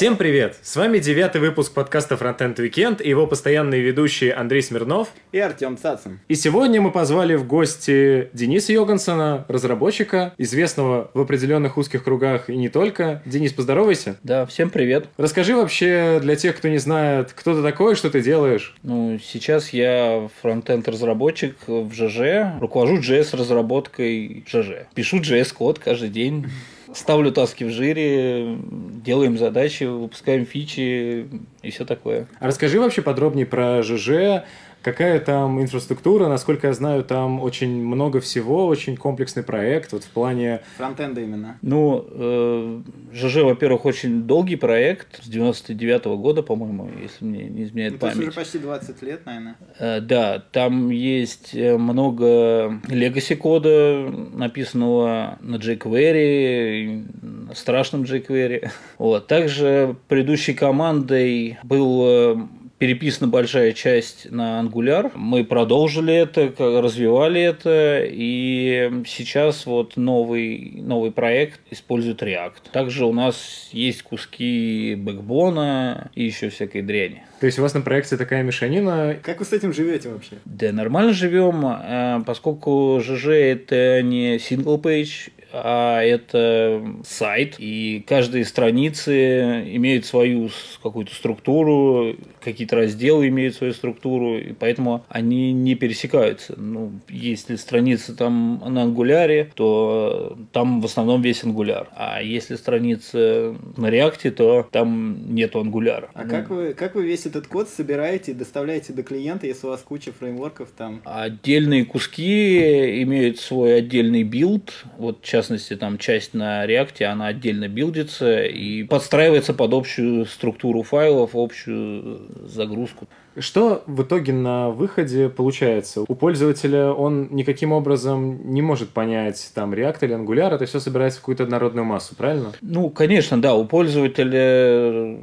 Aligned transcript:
Всем 0.00 0.16
привет! 0.16 0.56
С 0.62 0.76
вами 0.76 0.96
девятый 0.96 1.42
выпуск 1.42 1.74
подкаста 1.74 2.14
Frontend 2.14 2.56
Weekend 2.56 3.02
и 3.02 3.10
его 3.10 3.26
постоянные 3.26 3.82
ведущие 3.82 4.32
Андрей 4.32 4.62
Смирнов 4.62 5.08
и 5.30 5.38
Артем 5.38 5.76
Цацин. 5.76 6.20
И 6.26 6.36
сегодня 6.36 6.80
мы 6.80 6.90
позвали 6.90 7.34
в 7.34 7.46
гости 7.46 8.30
Дениса 8.32 8.72
Йогансона, 8.72 9.44
разработчика, 9.46 10.32
известного 10.38 11.10
в 11.12 11.20
определенных 11.20 11.76
узких 11.76 12.02
кругах 12.02 12.48
и 12.48 12.56
не 12.56 12.70
только. 12.70 13.20
Денис, 13.26 13.52
поздоровайся. 13.52 14.16
Да, 14.22 14.46
всем 14.46 14.70
привет. 14.70 15.06
Расскажи 15.18 15.54
вообще 15.54 16.18
для 16.22 16.34
тех, 16.34 16.56
кто 16.56 16.68
не 16.68 16.78
знает, 16.78 17.34
кто 17.34 17.54
ты 17.54 17.62
такой, 17.62 17.94
что 17.94 18.08
ты 18.08 18.22
делаешь. 18.22 18.74
Ну, 18.82 19.18
сейчас 19.22 19.74
я 19.74 20.30
фронтенд 20.40 20.88
разработчик 20.88 21.56
в 21.66 21.92
ЖЖ, 21.92 22.58
руковожу 22.58 23.00
JS 23.00 23.36
разработкой 23.36 24.44
в 24.46 24.50
ЖЖ. 24.50 24.86
Пишу 24.94 25.18
JS 25.18 25.52
код 25.52 25.78
каждый 25.78 26.08
день 26.08 26.46
ставлю 26.94 27.32
таски 27.32 27.64
в 27.64 27.70
жире, 27.70 28.56
делаем 29.04 29.38
задачи, 29.38 29.84
выпускаем 29.84 30.46
фичи 30.46 31.28
и 31.62 31.70
все 31.70 31.84
такое. 31.84 32.28
Расскажи 32.40 32.80
вообще 32.80 33.02
подробнее 33.02 33.46
про 33.46 33.82
ЖЖ, 33.82 34.44
Какая 34.82 35.20
там 35.20 35.60
инфраструктура? 35.60 36.28
Насколько 36.28 36.68
я 36.68 36.72
знаю, 36.72 37.04
там 37.04 37.40
очень 37.40 37.84
много 37.84 38.20
всего, 38.20 38.66
очень 38.66 38.96
комплексный 38.96 39.42
проект 39.42 39.92
вот 39.92 40.04
в 40.04 40.08
плане... 40.08 40.60
Фронтенда 40.76 41.20
именно. 41.20 41.58
Ну, 41.60 42.06
э, 42.10 42.80
ЖЖ, 43.12 43.42
во-первых, 43.42 43.84
очень 43.84 44.22
долгий 44.22 44.56
проект 44.56 45.22
с 45.22 45.28
99 45.28 46.06
-го 46.06 46.16
года, 46.16 46.42
по-моему, 46.42 46.88
если 47.02 47.24
мне 47.24 47.44
не 47.44 47.64
изменяет 47.64 47.94
ну, 47.94 47.98
память. 47.98 48.14
То 48.14 48.22
есть 48.22 48.30
уже 48.30 48.40
почти 48.40 48.58
20 48.58 49.02
лет, 49.02 49.26
наверное. 49.26 49.56
Э, 49.78 50.00
да, 50.00 50.42
там 50.50 50.90
есть 50.90 51.54
э, 51.54 51.76
много 51.76 52.80
легаси 52.88 53.34
кода, 53.34 54.10
написанного 54.32 55.38
на 55.40 55.56
jQuery, 55.56 57.48
на 57.48 57.54
страшном 57.54 58.02
jQuery. 58.02 58.70
Вот. 58.98 59.26
Также 59.26 59.96
предыдущей 60.08 60.52
командой 60.52 61.58
был 61.62 62.02
э, 62.04 62.36
переписана 62.80 63.28
большая 63.28 63.72
часть 63.72 64.30
на 64.30 64.58
Angular. 64.58 65.12
Мы 65.14 65.44
продолжили 65.44 66.14
это, 66.14 66.50
развивали 66.80 67.42
это, 67.42 68.02
и 68.04 69.02
сейчас 69.06 69.66
вот 69.66 69.98
новый, 69.98 70.80
новый 70.80 71.12
проект 71.12 71.60
использует 71.70 72.22
React. 72.22 72.70
Также 72.72 73.04
у 73.04 73.12
нас 73.12 73.68
есть 73.72 74.02
куски 74.02 74.94
бэкбона 74.98 76.10
и 76.14 76.24
еще 76.24 76.48
всякой 76.48 76.80
дряни. 76.80 77.22
То 77.38 77.46
есть 77.46 77.58
у 77.58 77.62
вас 77.62 77.74
на 77.74 77.82
проекте 77.82 78.16
такая 78.16 78.42
мешанина. 78.42 79.14
Как 79.22 79.40
вы 79.40 79.44
с 79.44 79.52
этим 79.52 79.74
живете 79.74 80.08
вообще? 80.08 80.36
Да, 80.46 80.72
нормально 80.72 81.12
живем, 81.12 81.66
э, 81.66 82.22
поскольку 82.24 82.98
ЖЖ 83.02 83.28
это 83.28 84.00
не 84.02 84.36
single 84.36 84.80
page, 84.80 85.30
а 85.52 86.02
это 86.02 86.82
сайт, 87.04 87.56
и 87.58 88.04
каждые 88.06 88.44
страницы 88.44 89.74
имеют 89.74 90.06
свою 90.06 90.50
какую-то 90.82 91.14
структуру, 91.14 92.14
какие-то 92.42 92.76
разделы 92.76 93.28
имеют 93.28 93.54
свою 93.54 93.72
структуру, 93.72 94.38
и 94.38 94.52
поэтому 94.52 95.04
они 95.08 95.52
не 95.52 95.74
пересекаются. 95.74 96.54
Ну, 96.56 96.92
если 97.08 97.56
страница 97.56 98.14
там 98.14 98.62
на 98.66 98.82
Angular 98.82 99.35
е, 99.35 99.50
то 99.54 100.36
там 100.52 100.80
в 100.80 100.84
основном 100.84 101.22
весь 101.22 101.44
Angular. 101.44 101.88
А 101.96 102.22
если 102.22 102.56
страница 102.56 103.54
на 103.76 103.90
React 103.90 104.19
е, 104.19 104.30
то 104.30 104.68
там 104.70 105.34
нету 105.34 105.60
Angular 105.60 105.99
а. 105.99 106.10
А 106.14 106.24
ну, 106.24 106.30
как, 106.30 106.50
вы, 106.50 106.74
как 106.74 106.94
вы 106.94 107.04
весь 107.06 107.26
этот 107.26 107.46
код 107.46 107.68
собираете 107.68 108.32
и 108.32 108.34
доставляете 108.34 108.92
до 108.92 109.02
клиента, 109.02 109.46
если 109.46 109.66
у 109.66 109.70
вас 109.70 109.80
куча 109.82 110.12
фреймворков 110.12 110.68
там? 110.76 111.02
Отдельные 111.04 111.84
куски 111.84 113.02
имеют 113.02 113.38
свой 113.38 113.76
отдельный 113.76 114.22
build. 114.22 114.84
Вот, 114.98 115.20
в 115.22 115.24
частности, 115.24 115.76
там 115.76 115.98
часть 115.98 116.34
на 116.34 116.66
React 116.66 116.95
е, 116.95 117.06
она 117.06 117.28
отдельно 117.28 117.68
build 117.68 118.06
ится 118.06 118.44
и 118.44 118.82
подстраивается 118.84 119.54
под 119.54 119.74
общую 119.74 120.26
структуру 120.26 120.82
файлов, 120.82 121.30
общую 121.34 122.29
загрузку. 122.46 123.06
Что 123.38 123.82
в 123.86 124.02
итоге 124.02 124.32
на 124.32 124.70
выходе 124.70 125.28
получается? 125.28 126.04
У 126.06 126.14
пользователя 126.14 126.92
он 126.92 127.28
никаким 127.30 127.72
образом 127.72 128.52
не 128.52 128.60
может 128.60 128.90
понять, 128.90 129.52
там, 129.54 129.72
React 129.72 129.98
или 130.02 130.16
Angular, 130.16 130.54
это 130.54 130.66
все 130.66 130.80
собирается 130.80 131.18
в 131.18 131.22
какую-то 131.22 131.44
однородную 131.44 131.84
массу, 131.84 132.16
правильно? 132.16 132.52
Ну, 132.60 132.90
конечно, 132.90 133.40
да, 133.40 133.54
у 133.54 133.64
пользователя 133.64 135.16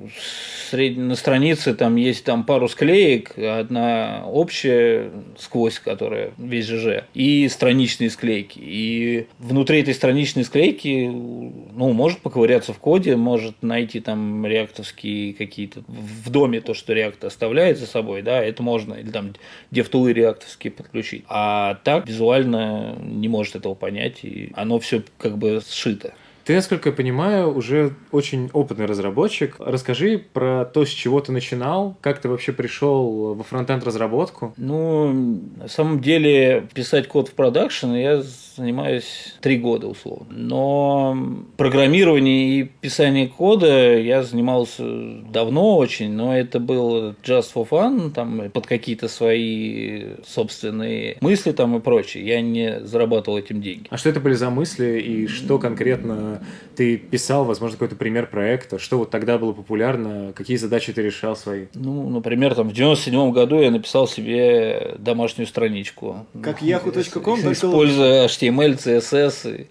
сред... 0.70 0.98
на 0.98 1.16
странице 1.16 1.74
там 1.74 1.96
есть 1.96 2.24
там 2.24 2.46
пару 2.46 2.68
склеек, 2.68 3.38
одна 3.38 4.24
общая 4.26 5.12
сквозь, 5.38 5.80
которая 5.80 6.32
весь 6.38 6.68
ЖЖ, 6.68 7.04
и 7.14 7.48
страничные 7.50 8.10
склейки. 8.10 8.60
И 8.62 9.28
внутри 9.40 9.82
этой 9.82 9.94
страничной 9.94 10.46
склейки, 10.46 11.08
ну, 11.08 11.92
может 11.92 12.20
поковыряться 12.20 12.74
в 12.74 12.78
коде, 12.78 13.16
может 13.16 13.62
найти 13.62 14.00
там 14.00 14.46
реактовские 14.46 15.34
какие-то 15.34 15.82
в 15.88 16.30
доме 16.30 16.62
то, 16.62 16.74
что 16.74 16.94
React 16.98 17.26
оставляет 17.28 17.78
за 17.78 17.86
собой, 17.86 18.22
да, 18.22 18.44
это 18.44 18.64
можно, 18.64 18.96
или 18.96 19.10
там 19.10 19.34
DevTools 19.72 20.14
реактовские 20.14 20.72
подключить. 20.72 21.24
А 21.28 21.76
так 21.84 22.08
визуально 22.08 22.98
не 23.02 23.28
может 23.28 23.56
этого 23.56 23.76
понять, 23.76 24.24
и 24.24 24.52
оно 24.56 24.80
все 24.80 25.04
как 25.18 25.38
бы 25.38 25.62
сшито. 25.68 26.14
Ты, 26.48 26.56
насколько 26.56 26.88
я 26.90 26.96
понимаю, 26.96 27.54
уже 27.54 27.92
очень 28.14 28.50
опытный 28.54 28.86
разработчик. 28.86 29.58
Расскажи 29.60 30.18
про 30.32 30.64
то, 30.64 30.86
с 30.86 30.90
чего 30.90 31.20
ты 31.20 31.34
начинал, 31.34 31.98
как 32.00 32.22
ты 32.22 32.30
вообще 32.30 32.54
пришел 32.54 33.36
во 33.36 33.44
фронтенд 33.44 33.84
разработку. 33.84 34.54
Ну, 34.56 35.42
на 35.58 35.68
самом 35.68 36.00
деле, 36.00 36.66
писать 36.74 37.10
код 37.10 37.28
в 37.28 37.34
продакшн 37.34 37.94
я 37.96 38.24
занимаюсь 38.56 39.36
три 39.42 39.58
года 39.58 39.88
условно. 39.88 40.28
Но 40.30 41.18
программирование 41.58 42.62
и 42.62 42.64
писание 42.64 43.28
кода 43.28 43.98
я 43.98 44.24
занимался 44.24 44.84
давно 45.30 45.76
очень, 45.76 46.14
но 46.14 46.38
это 46.38 46.62
был 46.62 47.10
just 47.24 47.54
for 47.54 47.68
fun, 47.70 48.12
там 48.12 48.50
под 48.52 48.68
какие-то 48.68 49.10
свои 49.10 50.16
собственные 50.26 51.18
мысли 51.20 51.52
там 51.52 51.76
и 51.76 51.82
прочее. 51.82 52.26
Я 52.26 52.40
не 52.40 52.80
зарабатывал 52.86 53.38
этим 53.38 53.62
деньги. 53.62 53.88
А 53.90 53.98
что 53.98 54.10
это 54.10 54.22
были 54.22 54.34
за 54.34 54.50
мысли 54.50 55.00
и 55.00 55.28
что 55.28 55.60
конкретно 55.60 56.37
ты 56.76 56.98
писал, 56.98 57.46
возможно, 57.46 57.78
какой-то 57.78 57.96
пример 57.96 58.28
проекта, 58.28 58.80
что 58.80 58.98
вот 59.00 59.10
тогда 59.10 59.38
было 59.38 59.54
популярно, 59.54 60.34
какие 60.34 60.58
задачи 60.58 60.94
ты 60.94 61.02
решал 61.02 61.36
свои? 61.36 61.66
Ну, 61.74 62.10
например, 62.10 62.56
там 62.56 62.70
в 62.70 62.74
97 62.74 63.32
году 63.32 63.60
я 63.60 63.72
написал 63.72 64.08
себе 64.08 64.96
домашнюю 65.00 65.48
страничку. 65.48 66.26
Как 66.42 66.62
yahoo.com? 66.62 67.52
Используя 67.52 68.28
HTML, 68.28 68.78
CSS. 68.78 69.68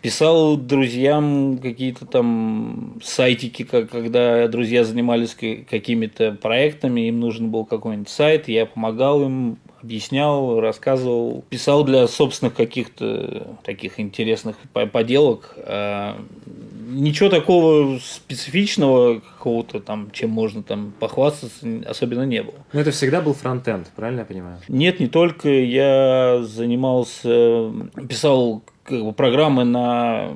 Писал 0.00 0.56
друзьям 0.56 1.58
какие-то 1.58 2.06
там 2.06 3.00
сайтики, 3.02 3.64
когда 3.64 4.46
друзья 4.46 4.84
занимались 4.84 5.34
какими-то 5.34 6.38
проектами, 6.40 7.08
им 7.08 7.18
нужен 7.18 7.50
был 7.50 7.64
какой-нибудь 7.64 8.08
сайт, 8.08 8.46
я 8.46 8.64
помогал 8.66 9.24
им 9.24 9.58
объяснял, 9.82 10.60
рассказывал, 10.60 11.44
писал 11.48 11.84
для 11.84 12.06
собственных 12.08 12.54
каких-то 12.54 13.56
таких 13.64 14.00
интересных 14.00 14.56
поделок. 14.92 15.54
А, 15.58 16.20
ничего 16.88 17.28
такого 17.28 17.98
специфичного, 17.98 19.20
какого-то 19.20 19.80
там, 19.80 20.10
чем 20.12 20.30
можно 20.30 20.62
там 20.62 20.92
похвастаться, 20.98 21.66
особенно 21.86 22.22
не 22.22 22.42
было. 22.42 22.56
Но 22.72 22.80
это 22.80 22.90
всегда 22.90 23.20
был 23.20 23.34
фронтенд, 23.34 23.90
правильно 23.94 24.20
я 24.20 24.26
понимаю? 24.26 24.58
Нет, 24.68 25.00
не 25.00 25.08
только. 25.08 25.48
Я 25.48 26.40
занимался, 26.42 27.72
писал 28.08 28.62
как 28.84 29.04
бы, 29.04 29.12
программы 29.12 29.64
на 29.64 30.30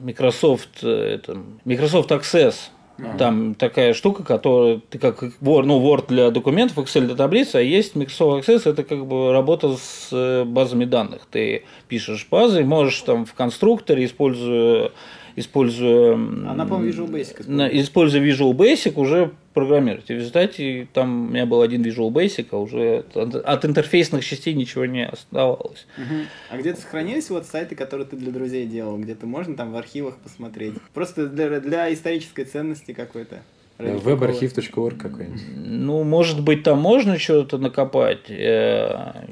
Microsoft, 0.00 0.82
это, 0.82 1.38
Microsoft 1.64 2.10
Access– 2.10 2.54
Там 3.18 3.54
такая 3.54 3.92
штука, 3.94 4.22
которая 4.22 4.80
ты 4.88 4.98
как 4.98 5.22
Word, 5.22 5.64
ну, 5.64 5.80
Word 5.80 6.06
для 6.08 6.30
документов, 6.30 6.78
Excel 6.78 7.02
для 7.02 7.14
таблицы, 7.14 7.56
а 7.56 7.60
есть 7.60 7.94
Microsoft 7.94 8.48
Access, 8.48 8.68
это 8.70 8.84
как 8.84 9.06
бы 9.06 9.32
работа 9.32 9.76
с 9.76 10.08
э, 10.12 10.44
базами 10.44 10.84
данных. 10.84 11.26
Ты 11.30 11.64
пишешь 11.88 12.26
базы, 12.30 12.64
можешь 12.64 13.00
там 13.02 13.26
в 13.26 13.34
конструкторе, 13.34 14.04
используя 14.04 14.92
используя... 15.36 16.14
Она, 16.14 16.64
по-моему, 16.64 16.90
Visual 16.90 17.10
Basic 17.10 17.42
использует. 17.42 17.74
Используя 17.74 18.22
Visual 18.22 18.52
Basic, 18.52 18.98
уже 18.98 19.32
программировать. 19.56 20.10
И 20.10 20.12
в 20.12 20.18
результате 20.18 20.86
там 20.92 21.28
у 21.28 21.30
меня 21.30 21.46
был 21.46 21.62
один 21.62 21.82
Visual 21.82 22.10
Basic, 22.10 22.48
а 22.50 22.58
уже 22.58 23.06
от, 23.14 23.34
от 23.34 23.64
интерфейсных 23.64 24.22
частей 24.22 24.52
ничего 24.52 24.84
не 24.84 25.06
оставалось. 25.06 25.86
Угу. 25.96 26.14
А 26.50 26.58
где-то 26.58 26.82
сохранились 26.82 27.30
вот 27.30 27.46
сайты, 27.46 27.74
которые 27.74 28.06
ты 28.06 28.16
для 28.16 28.32
друзей 28.32 28.66
делал? 28.66 28.98
Где-то 28.98 29.26
можно 29.26 29.56
там 29.56 29.72
в 29.72 29.76
архивах 29.76 30.18
посмотреть? 30.18 30.74
Просто 30.92 31.26
для, 31.26 31.60
для 31.60 31.90
исторической 31.90 32.44
ценности 32.44 32.92
какой-то. 32.92 33.42
Веб-архив.орг 33.78 34.98
какой-нибудь. 34.98 35.40
Ну, 35.54 36.04
может 36.04 36.42
быть, 36.42 36.62
там 36.62 36.78
можно 36.78 37.18
что-то 37.18 37.56
накопать. 37.56 38.28
Э, 38.30 39.24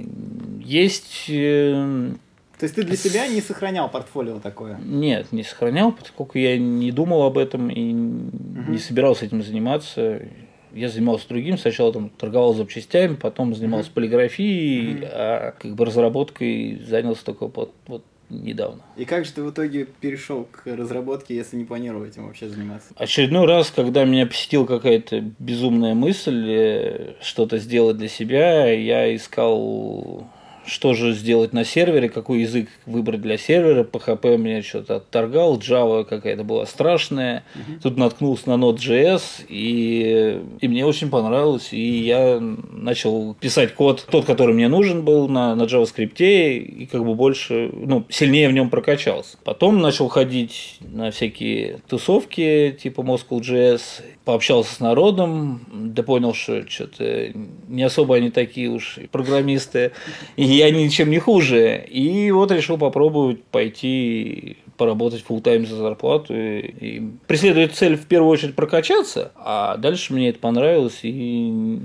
есть 0.64 1.26
э, 1.28 2.12
то 2.64 2.66
есть 2.66 2.76
ты 2.76 2.82
для 2.82 2.96
себя 2.96 3.26
не 3.26 3.42
сохранял 3.42 3.90
портфолио 3.90 4.40
такое? 4.40 4.80
Нет, 4.82 5.32
не 5.32 5.42
сохранял, 5.42 5.92
поскольку 5.92 6.38
я 6.38 6.56
не 6.56 6.92
думал 6.92 7.24
об 7.24 7.36
этом 7.36 7.68
и 7.68 7.92
угу. 7.92 8.72
не 8.72 8.78
собирался 8.78 9.26
этим 9.26 9.42
заниматься. 9.42 10.22
Я 10.72 10.88
занимался 10.88 11.28
другим, 11.28 11.58
сначала 11.58 11.92
там 11.92 12.08
торговал 12.08 12.54
запчастями, 12.54 13.16
потом 13.16 13.54
занимался 13.54 13.88
угу. 13.88 13.96
полиграфией, 13.96 14.94
угу. 14.94 15.06
а 15.10 15.54
как 15.58 15.74
бы 15.74 15.84
разработкой 15.84 16.80
занялся 16.88 17.22
только 17.22 17.48
вот, 17.48 17.74
вот 17.86 18.02
недавно. 18.30 18.80
И 18.96 19.04
как 19.04 19.26
же 19.26 19.32
ты 19.32 19.42
в 19.42 19.50
итоге 19.50 19.84
перешел 19.84 20.48
к 20.50 20.64
разработке, 20.64 21.36
если 21.36 21.58
не 21.58 21.66
планировал 21.66 22.06
этим 22.06 22.26
вообще 22.26 22.48
заниматься? 22.48 22.94
Очередной 22.96 23.46
раз, 23.46 23.70
когда 23.70 24.04
меня 24.04 24.26
посетила 24.26 24.64
какая-то 24.64 25.20
безумная 25.38 25.92
мысль 25.92 26.46
э, 26.48 27.14
что-то 27.20 27.58
сделать 27.58 27.98
для 27.98 28.08
себя, 28.08 28.72
я 28.72 29.14
искал 29.14 30.26
что 30.66 30.94
же 30.94 31.12
сделать 31.12 31.52
на 31.52 31.64
сервере, 31.64 32.08
какой 32.08 32.40
язык 32.40 32.68
выбрать 32.86 33.20
для 33.20 33.38
сервера. 33.38 33.84
PHP 33.84 34.36
меня 34.36 34.62
что-то 34.62 34.96
отторгал, 34.96 35.58
Java 35.58 36.04
какая-то 36.04 36.44
была 36.44 36.66
страшная. 36.66 37.44
Угу. 37.54 37.80
Тут 37.82 37.96
наткнулся 37.96 38.50
на 38.50 38.62
Node.js, 38.62 39.46
и, 39.48 40.40
и 40.60 40.68
мне 40.68 40.84
очень 40.84 41.10
понравилось. 41.10 41.72
И 41.72 41.98
я 41.98 42.38
начал 42.40 43.34
писать 43.34 43.74
код, 43.74 44.06
тот, 44.10 44.24
который 44.24 44.54
мне 44.54 44.68
нужен 44.68 45.04
был 45.04 45.28
на, 45.28 45.54
на 45.54 45.62
JavaScript, 45.62 46.20
и 46.20 46.86
как 46.86 47.04
бы 47.04 47.14
больше, 47.14 47.70
ну, 47.72 48.04
сильнее 48.08 48.48
в 48.48 48.52
нем 48.52 48.70
прокачался. 48.70 49.36
Потом 49.44 49.80
начал 49.80 50.08
ходить 50.08 50.78
на 50.80 51.10
всякие 51.10 51.80
тусовки 51.88 52.76
типа 52.80 53.00
Moscow.js, 53.00 53.80
пообщался 54.24 54.74
с 54.74 54.80
народом, 54.80 55.60
да 55.72 56.02
понял, 56.02 56.34
что 56.34 56.68
что-то 56.68 57.32
не 57.68 57.82
особо 57.82 58.16
они 58.16 58.30
такие 58.30 58.68
уж 58.68 58.98
программисты. 59.10 59.92
И 60.36 60.44
я 60.54 60.70
ничем 60.70 61.10
не 61.10 61.18
хуже. 61.18 61.84
И 61.88 62.30
вот 62.30 62.50
решил 62.50 62.78
попробовать 62.78 63.42
пойти 63.44 64.58
поработать 64.76 65.24
full 65.28 65.40
тайм 65.40 65.66
за 65.66 65.76
зарплату 65.76 66.34
и, 66.34 66.58
и 66.60 67.02
преследует 67.26 67.74
цель 67.74 67.96
в 67.96 68.06
первую 68.06 68.30
очередь 68.30 68.56
прокачаться, 68.56 69.32
а 69.36 69.76
дальше 69.76 70.12
мне 70.12 70.30
это 70.30 70.38
понравилось 70.38 71.00
и 71.02 71.80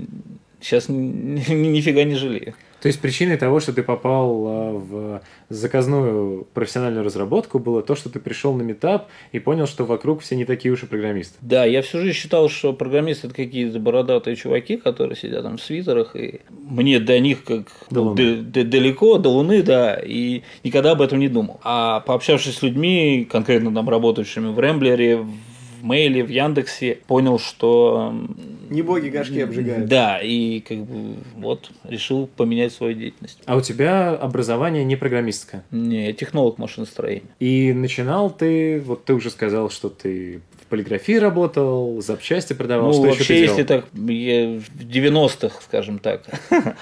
сейчас 0.60 0.88
нифига 0.88 2.04
не 2.04 2.14
жалею. 2.14 2.54
То 2.80 2.88
есть 2.88 3.00
причиной 3.00 3.36
того, 3.36 3.60
что 3.60 3.72
ты 3.72 3.82
попал 3.82 4.46
а, 4.46 4.72
в 4.72 5.22
заказную 5.48 6.46
профессиональную 6.54 7.04
разработку, 7.04 7.58
было 7.58 7.82
то, 7.82 7.94
что 7.94 8.08
ты 8.08 8.20
пришел 8.20 8.54
на 8.54 8.62
метап 8.62 9.08
и 9.32 9.38
понял, 9.38 9.66
что 9.66 9.84
вокруг 9.84 10.22
все 10.22 10.36
не 10.36 10.44
такие 10.44 10.72
уж 10.72 10.82
и 10.82 10.86
программисты. 10.86 11.36
Да, 11.40 11.64
я 11.64 11.82
всю 11.82 11.98
жизнь 11.98 12.16
считал, 12.16 12.48
что 12.48 12.72
программисты 12.72 13.26
это 13.26 13.36
какие-то 13.36 13.78
бородатые 13.78 14.36
чуваки, 14.36 14.76
которые 14.76 15.16
сидят 15.16 15.42
там 15.42 15.58
в 15.58 15.62
свитерах, 15.62 16.16
и 16.16 16.40
мне 16.48 17.00
до 17.00 17.18
них 17.18 17.44
как 17.44 17.68
до 17.90 18.02
луны. 18.02 18.36
Д- 18.36 18.64
далеко, 18.64 19.18
до 19.18 19.30
Луны, 19.30 19.62
да, 19.62 19.94
и 19.94 20.42
никогда 20.64 20.92
об 20.92 21.02
этом 21.02 21.18
не 21.18 21.28
думал. 21.28 21.60
А 21.62 22.00
пообщавшись 22.00 22.56
с 22.56 22.62
людьми, 22.62 23.26
конкретно 23.30 23.72
там 23.74 23.88
работающими 23.88 24.52
в 24.52 24.58
Ремблере, 24.58 25.18
в 25.18 25.28
Мейле, 25.82 26.24
в 26.24 26.28
Яндексе, 26.28 26.98
понял, 27.06 27.38
что... 27.38 28.14
Не 28.70 28.82
боги 28.82 29.08
горшки 29.08 29.40
обжигают. 29.40 29.88
Да, 29.88 30.20
и 30.22 30.60
как 30.60 30.78
бы 30.78 31.16
вот 31.36 31.70
решил 31.84 32.28
поменять 32.28 32.72
свою 32.72 32.94
деятельность. 32.94 33.40
А 33.44 33.56
у 33.56 33.60
тебя 33.60 34.14
образование 34.14 34.84
не 34.84 34.94
программистское? 34.94 35.64
Не, 35.72 36.06
я 36.06 36.12
технолог 36.12 36.58
машиностроения. 36.58 37.28
И 37.40 37.72
начинал 37.72 38.30
ты, 38.30 38.80
вот 38.80 39.04
ты 39.04 39.14
уже 39.14 39.30
сказал, 39.30 39.70
что 39.70 39.88
ты 39.88 40.40
в 40.62 40.66
полиграфии 40.66 41.16
работал, 41.16 42.00
запчасти 42.00 42.52
продавал, 42.52 42.88
ну, 42.88 42.92
что 42.92 43.02
вообще, 43.02 43.22
еще 43.22 43.34
ты 43.34 43.50
если 43.50 43.62
так, 43.64 43.86
я 43.92 44.60
в 44.60 44.84
90-х, 44.84 45.62
скажем 45.62 45.98
так, 45.98 46.22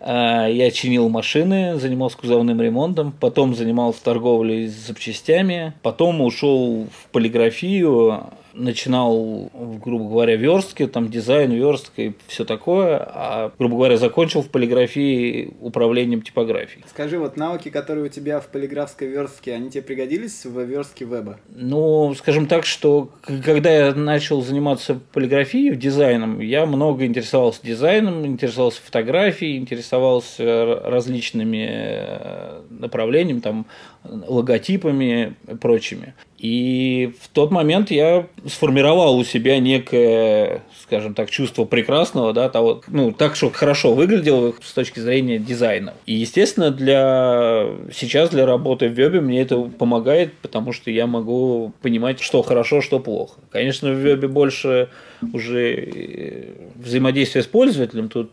а, 0.00 0.46
я 0.48 0.70
чинил 0.70 1.10
машины, 1.10 1.78
занимался 1.78 2.16
кузовным 2.16 2.60
ремонтом, 2.62 3.12
потом 3.12 3.54
занимался 3.54 4.02
торговлей 4.02 4.68
с 4.68 4.86
запчастями, 4.86 5.74
потом 5.82 6.22
ушел 6.22 6.88
в 6.90 7.10
полиграфию, 7.10 8.30
начинал, 8.54 9.50
грубо 9.52 10.08
говоря, 10.08 10.36
верстки, 10.36 10.86
там 10.86 11.08
дизайн, 11.08 11.52
верстка 11.52 12.02
и 12.02 12.12
все 12.26 12.44
такое, 12.44 12.98
а, 12.98 13.52
грубо 13.58 13.76
говоря, 13.76 13.96
закончил 13.96 14.42
в 14.42 14.48
полиграфии 14.48 15.54
управлением 15.60 16.22
типографией. 16.22 16.84
Скажи, 16.88 17.18
вот 17.18 17.36
навыки, 17.36 17.68
которые 17.68 18.06
у 18.06 18.08
тебя 18.08 18.40
в 18.40 18.48
полиграфской 18.48 19.08
верстке, 19.08 19.54
они 19.54 19.70
тебе 19.70 19.82
пригодились 19.82 20.44
в 20.44 20.60
верстке 20.62 21.04
веба? 21.04 21.38
Ну, 21.48 22.14
скажем 22.14 22.46
так, 22.46 22.64
что 22.64 23.10
когда 23.22 23.70
я 23.70 23.94
начал 23.94 24.42
заниматься 24.42 24.98
полиграфией, 25.12 25.74
дизайном, 25.76 26.40
я 26.40 26.66
много 26.66 27.04
интересовался 27.04 27.60
дизайном, 27.62 28.24
интересовался 28.26 28.80
фотографией, 28.82 29.58
интересовался 29.58 30.80
различными 30.84 31.68
э, 31.70 32.62
направлениями, 32.70 33.40
там, 33.40 33.66
логотипами 34.04 35.34
и 35.48 35.54
прочими. 35.54 36.14
И 36.38 37.14
в 37.22 37.28
тот 37.28 37.50
момент 37.50 37.90
я 37.90 38.26
сформировал 38.46 39.16
у 39.16 39.24
себя 39.24 39.58
некое, 39.60 40.62
скажем 40.82 41.14
так, 41.14 41.30
чувство 41.30 41.64
прекрасного, 41.64 42.34
да, 42.34 42.50
того, 42.50 42.82
ну, 42.88 43.12
так, 43.12 43.34
что 43.34 43.50
хорошо 43.50 43.94
выглядело 43.94 44.52
с 44.62 44.72
точки 44.72 45.00
зрения 45.00 45.38
дизайна. 45.38 45.94
И, 46.04 46.12
естественно, 46.12 46.70
для 46.70 47.68
сейчас 47.94 48.28
для 48.28 48.44
работы 48.44 48.88
в 48.88 48.92
вебе 48.92 49.22
мне 49.22 49.40
это 49.40 49.58
помогает, 49.62 50.34
потому 50.34 50.72
что 50.72 50.90
я 50.90 51.06
могу 51.06 51.72
понимать, 51.80 52.20
что 52.20 52.42
хорошо, 52.42 52.82
что 52.82 52.98
плохо. 52.98 53.40
Конечно, 53.50 53.92
в 53.92 53.96
вебе 53.96 54.28
больше 54.28 54.90
уже 55.32 55.72
э, 55.72 56.44
взаимодействия 56.74 57.42
с 57.42 57.46
пользователем, 57.46 58.10
тут 58.10 58.32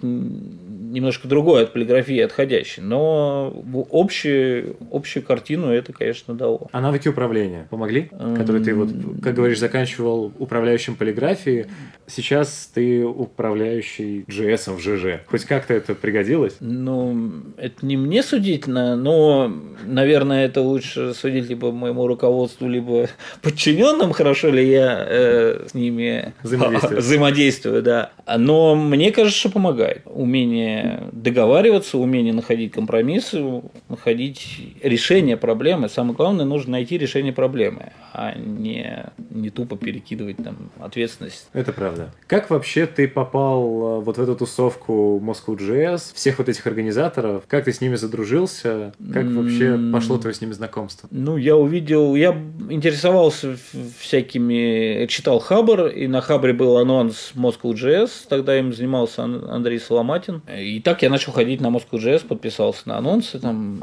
немножко 0.92 1.28
другой 1.28 1.64
от 1.64 1.74
полиграфии 1.74 2.20
отходящий, 2.20 2.84
но 2.84 3.64
общую, 3.92 4.78
общую 4.92 5.24
картину 5.24 5.72
это, 5.72 5.94
конечно, 5.94 6.34
дало. 6.36 6.68
А 6.72 6.82
навыки 6.82 7.08
управления 7.08 7.68
помогли? 7.70 8.10
Которые 8.38 8.64
ты, 8.64 8.76
вот, 8.76 8.90
как 9.24 9.34
говоришь, 9.34 9.60
заканчивал 9.60 10.32
управляющим 10.38 10.96
полиграфии, 10.96 11.68
сейчас 12.12 12.70
ты 12.74 13.06
управляющий 13.06 14.22
JS 14.28 14.76
в 14.76 14.80
ЖЖ. 14.80 15.22
Хоть 15.28 15.46
как-то 15.46 15.74
это 15.74 15.96
пригодилось? 15.96 16.56
Ну, 16.60 17.32
это 17.58 17.86
не 17.86 17.98
мне 17.98 18.24
судить, 18.24 18.68
но, 18.68 19.52
наверное, 19.86 20.46
это 20.46 20.62
лучше 20.62 21.14
судить 21.14 21.50
либо 21.50 21.72
моему 21.72 22.08
руководству, 22.08 22.68
либо 22.68 23.08
подчиненным, 23.42 24.12
хорошо 24.12 24.50
ли 24.50 24.68
я 24.70 25.06
э, 25.08 25.68
с 25.70 25.74
ними 25.74 26.34
взаимодействую. 26.44 27.00
взаимодействую, 27.00 27.84
да. 27.84 28.12
Но 28.38 28.76
мне 28.76 29.12
кажется, 29.12 29.40
что 29.40 29.50
помогает. 29.50 30.02
Умение 30.06 31.04
договариваться, 31.12 31.98
умение 31.98 32.34
находить 32.34 32.72
компромиссы, 32.72 33.62
находить 33.90 34.76
решение 34.82 35.38
проблемы. 35.38 35.90
Самое 35.90 36.16
главное, 36.16 36.46
нужно 36.46 36.72
найти 36.74 36.98
решение 36.98 37.34
проблемы, 37.34 37.92
а 38.14 38.34
не, 38.36 39.06
не 39.30 39.50
тупо 39.50 39.78
перекидывать 39.78 40.38
там 40.38 40.72
ответственность. 40.80 41.50
Это 41.54 41.74
правда. 41.74 42.01
Как 42.28 42.50
вообще 42.50 42.86
ты 42.86 43.08
попал 43.08 44.00
э, 44.00 44.04
вот 44.04 44.18
в 44.18 44.22
эту 44.22 44.36
тусовку 44.36 45.22
Moscow.js, 45.24 46.14
всех 46.14 46.38
вот 46.38 46.50
этих 46.50 46.66
организаторов? 46.68 47.44
Как 47.48 47.66
ты 47.66 47.74
с 47.74 47.82
ними 47.82 47.96
задружился? 47.96 48.94
Как 49.14 49.26
вообще 49.26 49.80
пошло 49.92 50.18
твое 50.18 50.34
с 50.34 50.42
ними 50.42 50.54
знакомство? 50.54 51.08
Ну, 51.12 51.38
я 51.38 51.56
увидел, 51.56 52.16
я 52.16 52.32
интересовался 52.70 53.58
всякими, 54.00 55.06
читал 55.08 55.40
Хабр, 55.40 55.88
и 55.88 56.08
на 56.08 56.22
Хабре 56.22 56.54
был 56.54 56.78
анонс 56.78 57.34
Moscow.js, 57.36 58.10
тогда 58.30 58.58
им 58.58 58.74
занимался 58.74 59.24
Андрей 59.24 59.80
Соломатин. 59.80 60.42
И 60.58 60.80
так 60.82 61.02
я 61.02 61.10
начал 61.10 61.32
ходить 61.32 61.62
на 61.62 61.68
Moscow.js, 61.68 62.28
подписался 62.28 62.88
на 62.88 62.98
анонсы 62.98 63.40
там 63.40 63.78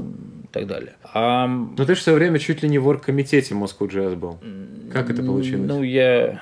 и 0.45 0.47
так 0.53 0.67
далее. 0.67 0.95
А... 1.03 1.47
Но 1.47 1.85
ты 1.85 1.95
же 1.95 2.01
все 2.01 2.15
время 2.15 2.39
чуть 2.39 2.63
ли 2.63 2.69
не 2.69 2.79
в 2.79 2.89
оргкомитете 2.89 3.55
Moscow.js 3.55 4.17
был. 4.17 4.39
Как 4.93 5.11
это 5.11 5.23
получилось? 5.23 5.69
Ну, 5.69 5.83
я 5.83 6.41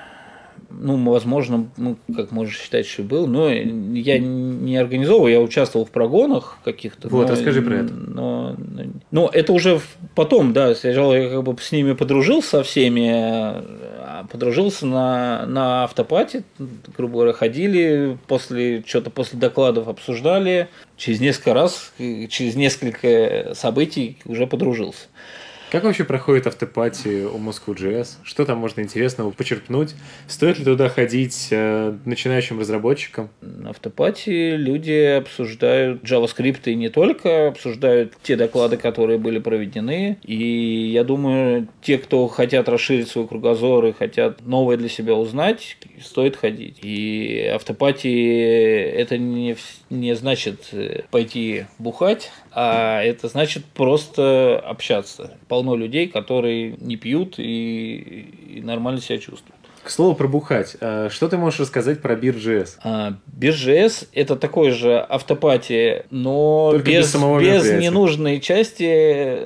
ну, 0.69 1.11
возможно, 1.11 1.69
ну, 1.77 1.97
как 2.15 2.31
можно 2.31 2.53
считать, 2.53 2.85
что 2.85 3.03
был, 3.03 3.27
но 3.27 3.49
я 3.49 4.19
не 4.19 4.77
организовывал, 4.77 5.27
я 5.27 5.39
участвовал 5.39 5.85
в 5.85 5.91
прогонах 5.91 6.57
каких-то. 6.63 7.07
Вот, 7.09 7.27
но, 7.27 7.33
расскажи 7.33 7.61
про 7.61 7.75
это. 7.75 7.93
Но, 7.93 8.55
но, 8.57 8.83
но 9.11 9.29
это 9.31 9.53
уже 9.53 9.79
потом, 10.15 10.53
да, 10.53 10.75
сначала 10.75 11.13
я 11.13 11.29
как 11.29 11.43
бы 11.43 11.55
с 11.59 11.71
ними 11.71 11.93
подружился 11.93 12.49
со 12.49 12.63
всеми, 12.63 13.09
а 13.09 14.25
подружился 14.29 14.85
на, 14.85 15.45
на 15.45 15.83
автопате, 15.83 16.43
грубо 16.95 17.13
говоря, 17.15 17.33
ходили, 17.33 18.17
после 18.27 18.83
что-то 18.85 19.09
после 19.09 19.39
докладов 19.39 19.87
обсуждали, 19.87 20.67
через 20.97 21.19
несколько 21.19 21.53
раз, 21.53 21.93
через 21.97 22.55
несколько 22.55 23.53
событий 23.53 24.17
уже 24.25 24.47
подружился. 24.47 25.07
Как 25.69 25.83
вообще 25.83 26.05
проходит 26.05 26.47
автопати 26.47 27.25
у 27.25 27.37
Moscow.js? 27.37 28.19
Что 28.23 28.45
там 28.45 28.57
можно 28.57 28.79
интересного 28.79 29.31
почерпнуть? 29.31 29.95
Стоит 30.25 30.59
ли 30.59 30.63
туда 30.63 30.87
ходить 30.87 31.49
э, 31.51 31.93
начинающим 32.05 32.57
разработчикам? 32.57 33.29
На 33.41 33.71
автопати 33.71 34.55
люди 34.55 35.17
обсуждают 35.17 36.03
JavaScript 36.03 36.61
и 36.67 36.75
не 36.75 36.87
только, 36.87 37.49
обсуждают 37.49 38.13
те 38.23 38.37
доклады, 38.37 38.77
которые 38.77 39.19
были 39.19 39.39
проведены. 39.39 40.17
И 40.23 40.89
я 40.93 41.03
думаю, 41.03 41.67
те, 41.81 41.97
кто 41.97 42.29
хотят 42.29 42.69
расширить 42.69 43.09
свой 43.09 43.27
кругозор 43.27 43.87
и 43.87 43.91
хотят 43.91 44.45
новое 44.45 44.77
для 44.77 44.87
себя 44.87 45.15
узнать, 45.15 45.75
стоит 46.01 46.37
ходить. 46.37 46.77
И 46.81 47.51
автопати 47.53 48.87
это 48.87 49.17
не, 49.17 49.57
не 49.89 50.15
значит 50.15 50.69
э, 50.71 51.01
пойти 51.11 51.65
бухать, 51.77 52.31
а 52.53 53.03
это 53.03 53.27
значит 53.27 53.65
просто 53.65 54.59
общаться. 54.59 55.37
Полно 55.57 55.75
людей, 55.75 56.07
которые 56.07 56.77
не 56.79 56.97
пьют 56.97 57.39
и, 57.39 58.27
и 58.57 58.61
нормально 58.61 59.01
себя 59.01 59.17
чувствуют. 59.17 59.56
К 59.87 59.89
слову 59.89 60.15
про 60.15 60.27
бухать. 60.27 60.75
А 60.81 61.07
что 61.09 61.29
ты 61.29 61.37
можешь 61.37 61.61
рассказать 61.61 62.01
про 62.01 62.13
Бир.js? 62.17 62.71
А, 62.83 63.13
Бир.js– 63.27 64.07
это 64.11 64.35
такой 64.35 64.71
же 64.71 64.99
автопати, 64.99 66.03
но 66.09 66.71
Только 66.73 66.87
без, 66.91 67.05
без, 67.05 67.11
самого 67.11 67.39
без 67.39 67.63
ненужной 67.71 68.41
части 68.41 69.43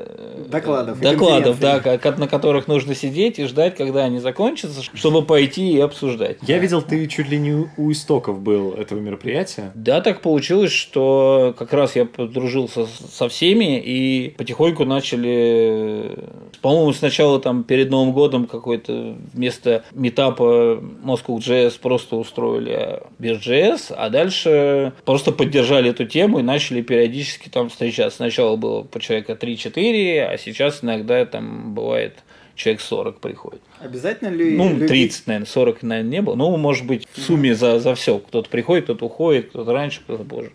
Докладов. 0.48 1.00
и 1.00 1.03
докладов, 1.03 1.60
да, 1.60 1.79
как- 1.79 2.17
на 2.17 2.27
которых 2.27 2.67
нужно 2.67 2.95
сидеть 2.95 3.38
и 3.38 3.45
ждать, 3.45 3.75
когда 3.75 4.05
они 4.05 4.17
закончатся, 4.17 4.81
чтобы 4.95 5.21
пойти 5.21 5.74
и 5.74 5.79
обсуждать. 5.79 6.38
Я 6.41 6.57
видел, 6.57 6.81
ты 6.81 7.05
чуть 7.05 7.29
ли 7.29 7.38
не 7.38 7.67
у 7.77 7.91
истоков 7.91 8.39
был 8.41 8.71
этого 8.71 8.98
мероприятия. 8.98 9.71
Да, 9.75 10.01
так 10.01 10.21
получилось, 10.21 10.71
что 10.71 11.53
как 11.55 11.71
раз 11.71 11.95
я 11.95 12.05
подружился 12.05 12.88
со 12.88 13.29
всеми 13.29 13.79
и 13.79 14.29
потихоньку 14.36 14.86
начали, 14.86 16.17
по-моему, 16.63 16.93
сначала 16.93 17.39
там 17.39 17.63
перед 17.63 17.91
Новым 17.91 18.12
годом 18.12 18.48
какой-то 18.48 19.15
вместо 19.36 19.83
метапа 19.93 20.30
Moscow 20.39 21.38
JS 21.38 21.79
просто 21.79 22.15
устроили 22.15 23.01
BirJS, 23.19 23.93
а 23.95 24.09
дальше 24.09 24.93
просто 25.05 25.31
поддержали 25.31 25.89
эту 25.91 26.05
тему 26.05 26.39
и 26.39 26.43
начали 26.43 26.81
периодически 26.81 27.50
там 27.50 27.69
встречаться. 27.69 28.17
Сначала 28.17 28.55
было 28.55 28.83
по 28.83 29.00
человека 29.00 29.33
3-4, 29.33 30.21
а 30.25 30.38
сейчас 30.38 30.83
иногда 30.83 31.25
там 31.25 31.73
бывает 31.73 32.23
человек 32.55 32.81
40 32.81 33.19
приходит. 33.21 33.61
Обязательно 33.79 34.29
ли 34.29 34.55
Ну, 34.55 34.69
любить- 34.69 34.88
30, 34.89 35.27
наверное, 35.27 35.47
40, 35.47 35.81
наверное, 35.83 36.11
не 36.11 36.21
было. 36.21 36.35
Ну, 36.35 36.55
может 36.57 36.85
быть, 36.85 37.07
в 37.13 37.19
сумме 37.19 37.55
за, 37.55 37.79
за 37.79 37.95
все. 37.95 38.19
Кто-то 38.19 38.50
приходит, 38.50 38.83
кто-то 38.83 39.05
уходит, 39.05 39.50
кто-то 39.50 39.71
раньше, 39.73 40.01
кто-то 40.01 40.23
позже. 40.23 40.51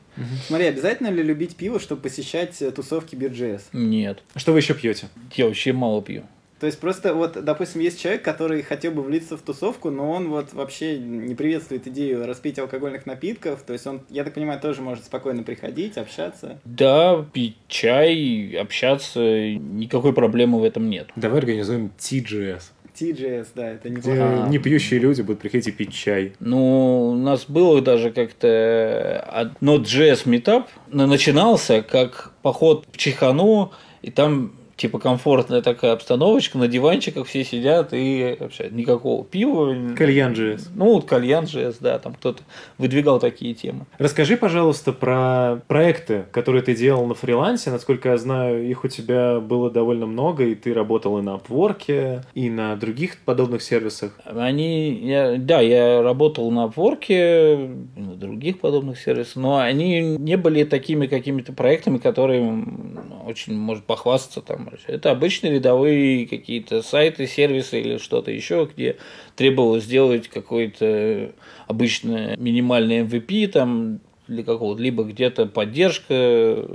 Смотри, 0.47 0.66
обязательно 0.66 1.09
ли 1.09 1.23
любить 1.23 1.56
пиво, 1.56 1.80
чтобы 1.80 2.02
посещать 2.02 2.61
э, 2.62 2.71
тусовки 2.71 3.16
BirJS? 3.16 3.62
Нет. 3.73 4.23
Что 4.37 4.52
вы 4.52 4.59
еще 4.61 4.75
пьете? 4.75 5.09
Я 5.35 5.47
вообще 5.47 5.73
мало 5.73 6.00
пью. 6.02 6.23
То 6.58 6.66
есть 6.66 6.80
просто 6.80 7.12
вот, 7.14 7.44
допустим, 7.44 7.82
есть 7.82 8.00
человек, 8.00 8.22
который 8.22 8.62
хотел 8.62 8.92
бы 8.92 9.02
влиться 9.02 9.36
в 9.36 9.42
тусовку, 9.42 9.90
но 9.90 10.10
он 10.10 10.28
вот 10.28 10.54
вообще 10.54 10.98
не 10.98 11.34
приветствует 11.34 11.86
идею 11.86 12.26
распить 12.26 12.58
алкогольных 12.58 13.04
напитков. 13.04 13.62
То 13.62 13.75
есть 13.75 13.86
он, 13.86 14.00
я 14.08 14.25
так 14.25 14.32
понимаю, 14.34 14.58
тоже 14.58 14.80
может 14.80 15.04
спокойно 15.04 15.42
приходить, 15.42 15.98
общаться. 15.98 16.58
Да, 16.64 17.25
пить 17.32 17.56
чай, 17.68 18.56
общаться, 18.58 19.20
никакой 19.20 20.12
проблемы 20.14 20.58
в 20.60 20.64
этом 20.64 20.88
нет. 20.88 21.08
Давай 21.14 21.38
организуем 21.40 21.90
TGS, 21.98 22.62
TGS, 22.98 23.48
да, 23.54 23.72
это 23.72 23.90
где 23.90 24.12
неплохо. 24.12 24.46
не 24.48 24.58
пьющие 24.58 24.98
люди 24.98 25.20
будут 25.20 25.40
приходить 25.42 25.68
и 25.68 25.72
пить 25.72 25.92
чай. 25.94 26.32
Ну, 26.40 27.10
у 27.10 27.14
нас 27.14 27.44
было 27.46 27.82
даже 27.82 28.10
как-то 28.10 29.28
од- 29.30 29.60
Node.js 29.60 30.26
метап 30.26 30.68
начинался 30.88 31.82
как 31.82 32.32
поход 32.40 32.86
в 32.90 32.96
Чехану, 32.96 33.72
и 34.00 34.10
там 34.10 34.52
типа 34.76 34.99
комфортная 34.99 35.62
такая 35.62 35.92
обстановочка, 35.92 36.59
на 36.59 36.68
диванчиках 36.68 37.26
все 37.26 37.45
сидят 37.45 37.92
и 37.92 38.37
общаются. 38.38 38.76
Никакого 38.76 39.25
пива. 39.25 39.75
Кальян 39.97 40.33
JS. 40.33 40.68
Ну, 40.75 40.95
вот 40.95 41.06
кальян 41.06 41.45
JS, 41.45 41.76
да, 41.80 41.99
там 41.99 42.14
кто-то 42.14 42.42
выдвигал 42.78 43.18
такие 43.18 43.54
темы. 43.54 43.87
Расскажи, 43.99 44.37
пожалуйста, 44.37 44.92
про 44.92 45.62
проекты, 45.66 46.26
которые 46.33 46.62
ты 46.62 46.75
делал 46.75 47.06
на 47.06 47.14
фрилансе. 47.14 47.71
Насколько 47.71 48.11
я 48.11 48.18
знаю, 48.18 48.68
их 48.68 48.85
у 48.85 48.88
тебя 48.88 49.40
было 49.40 49.71
довольно 49.71 50.06
много, 50.06 50.45
и 50.45 50.54
ты 50.54 50.75
работал 50.75 51.18
и 51.18 51.23
на 51.23 51.37
Upwork, 51.37 52.23
и 52.35 52.50
на 52.50 52.76
других 52.76 53.18
подобных 53.18 53.62
сервисах. 53.62 54.12
Они, 54.25 54.92
я, 54.92 55.37
да, 55.38 55.61
я 55.61 56.02
работал 56.02 56.50
на 56.50 56.66
Upwork, 56.66 57.97
на 57.97 58.14
других 58.14 58.61
подобных 58.61 58.99
сервисах, 58.99 59.37
но 59.37 59.59
они 59.59 60.00
не 60.00 60.37
были 60.37 60.64
такими 60.64 61.06
какими-то 61.06 61.52
проектами, 61.52 61.99
которые 61.99 62.64
очень 63.26 63.54
может 63.54 63.85
похвастаться 63.85 64.42
там. 64.42 64.65
Это 64.87 65.11
обычные 65.11 65.54
рядовые 65.54 66.26
какие-то 66.26 66.82
сайты, 66.82 67.26
сервисы 67.26 67.80
или 67.80 67.99
что-то 67.99 68.30
еще, 68.30 68.68
где 68.73 68.96
требовалось 69.37 69.85
сделать 69.85 70.28
какой-то 70.28 71.32
обычно 71.66 72.37
минимальный 72.37 73.00
MVP 73.00 73.49
там 73.49 74.00
для 74.28 74.42
какого-то, 74.42 74.82
либо 74.82 75.04
где-то 75.04 75.46
поддержка 75.46 76.66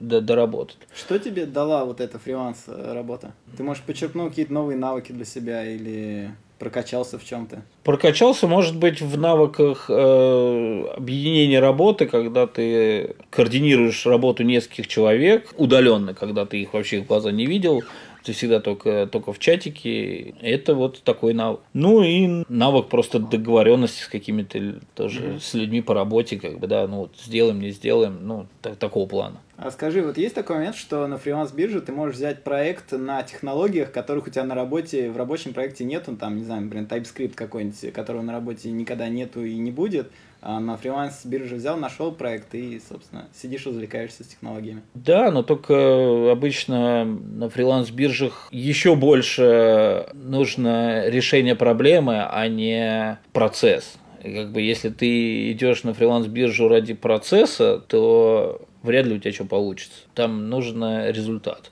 до- 0.00 0.20
доработать. 0.20 0.78
Что 0.94 1.18
тебе 1.18 1.46
дала 1.46 1.84
вот 1.84 2.00
эта 2.00 2.18
фриланс 2.18 2.64
работа? 2.66 3.34
Ты, 3.56 3.62
может, 3.62 3.82
почерпнул 3.84 4.28
какие-то 4.28 4.52
новые 4.52 4.76
навыки 4.76 5.12
для 5.12 5.24
себя 5.24 5.64
или 5.64 6.30
прокачался 6.62 7.18
в 7.18 7.24
чем-то? 7.24 7.62
Прокачался, 7.82 8.46
может 8.46 8.76
быть, 8.76 9.00
в 9.00 9.18
навыках 9.18 9.86
э, 9.88 10.84
объединения 10.96 11.58
работы, 11.58 12.06
когда 12.06 12.46
ты 12.46 13.16
координируешь 13.30 14.06
работу 14.06 14.44
нескольких 14.44 14.86
человек 14.86 15.52
удаленно, 15.56 16.14
когда 16.14 16.46
ты 16.46 16.62
их 16.62 16.72
вообще 16.72 17.00
в 17.00 17.06
глаза 17.08 17.32
не 17.32 17.46
видел, 17.46 17.82
ты 18.22 18.32
всегда 18.32 18.60
только, 18.60 19.08
только 19.10 19.32
в 19.32 19.40
чатике. 19.40 20.34
Это 20.40 20.76
вот 20.76 21.02
такой 21.02 21.34
навык. 21.34 21.58
Ну 21.72 22.04
и 22.04 22.44
навык 22.48 22.86
просто 22.86 23.18
договоренности 23.18 24.02
с 24.02 24.06
какими-то 24.06 24.76
тоже 24.94 25.40
с 25.40 25.54
людьми 25.54 25.82
по 25.82 25.94
работе, 25.94 26.38
как 26.38 26.60
бы, 26.60 26.68
да, 26.68 26.86
ну 26.86 26.98
вот 26.98 27.16
сделаем, 27.20 27.60
не 27.60 27.70
сделаем, 27.72 28.20
ну, 28.22 28.46
так- 28.60 28.76
такого 28.76 29.08
плана. 29.08 29.38
А 29.64 29.70
скажи, 29.70 30.02
вот 30.02 30.18
есть 30.18 30.34
такой 30.34 30.56
момент, 30.56 30.74
что 30.74 31.06
на 31.06 31.18
фриланс-бирже 31.18 31.80
ты 31.82 31.92
можешь 31.92 32.16
взять 32.16 32.42
проект 32.42 32.90
на 32.90 33.22
технологиях, 33.22 33.92
которых 33.92 34.26
у 34.26 34.30
тебя 34.30 34.42
на 34.42 34.56
работе, 34.56 35.08
в 35.08 35.16
рабочем 35.16 35.54
проекте 35.54 35.84
нету, 35.84 36.16
там, 36.16 36.36
не 36.36 36.42
знаю, 36.42 36.62
например, 36.62 36.86
TypeScript 36.86 37.34
какой-нибудь, 37.34 37.92
которого 37.92 38.22
на 38.22 38.32
работе 38.32 38.72
никогда 38.72 39.08
нету 39.08 39.44
и 39.44 39.56
не 39.56 39.70
будет, 39.70 40.10
а 40.40 40.58
на 40.58 40.76
фриланс-бирже 40.76 41.54
взял, 41.54 41.76
нашел 41.76 42.10
проект 42.10 42.56
и, 42.56 42.80
собственно, 42.88 43.28
сидишь, 43.40 43.64
развлекаешься 43.64 44.24
с 44.24 44.26
технологиями. 44.26 44.82
Да, 44.94 45.30
но 45.30 45.44
только 45.44 46.32
обычно 46.32 47.04
на 47.04 47.48
фриланс-биржах 47.48 48.48
еще 48.50 48.96
больше 48.96 50.08
нужно 50.12 51.08
решение 51.08 51.54
проблемы, 51.54 52.20
а 52.20 52.48
не 52.48 53.16
процесс. 53.32 53.96
И 54.24 54.34
как 54.34 54.50
бы 54.50 54.60
если 54.60 54.88
ты 54.88 55.52
идешь 55.52 55.84
на 55.84 55.94
фриланс-биржу 55.94 56.66
ради 56.66 56.94
процесса, 56.94 57.78
то 57.78 58.60
вряд 58.82 59.06
ли 59.06 59.14
у 59.14 59.18
тебя 59.18 59.32
что 59.32 59.44
получится. 59.44 59.98
Там 60.14 60.48
нужен 60.48 60.82
результат. 61.10 61.70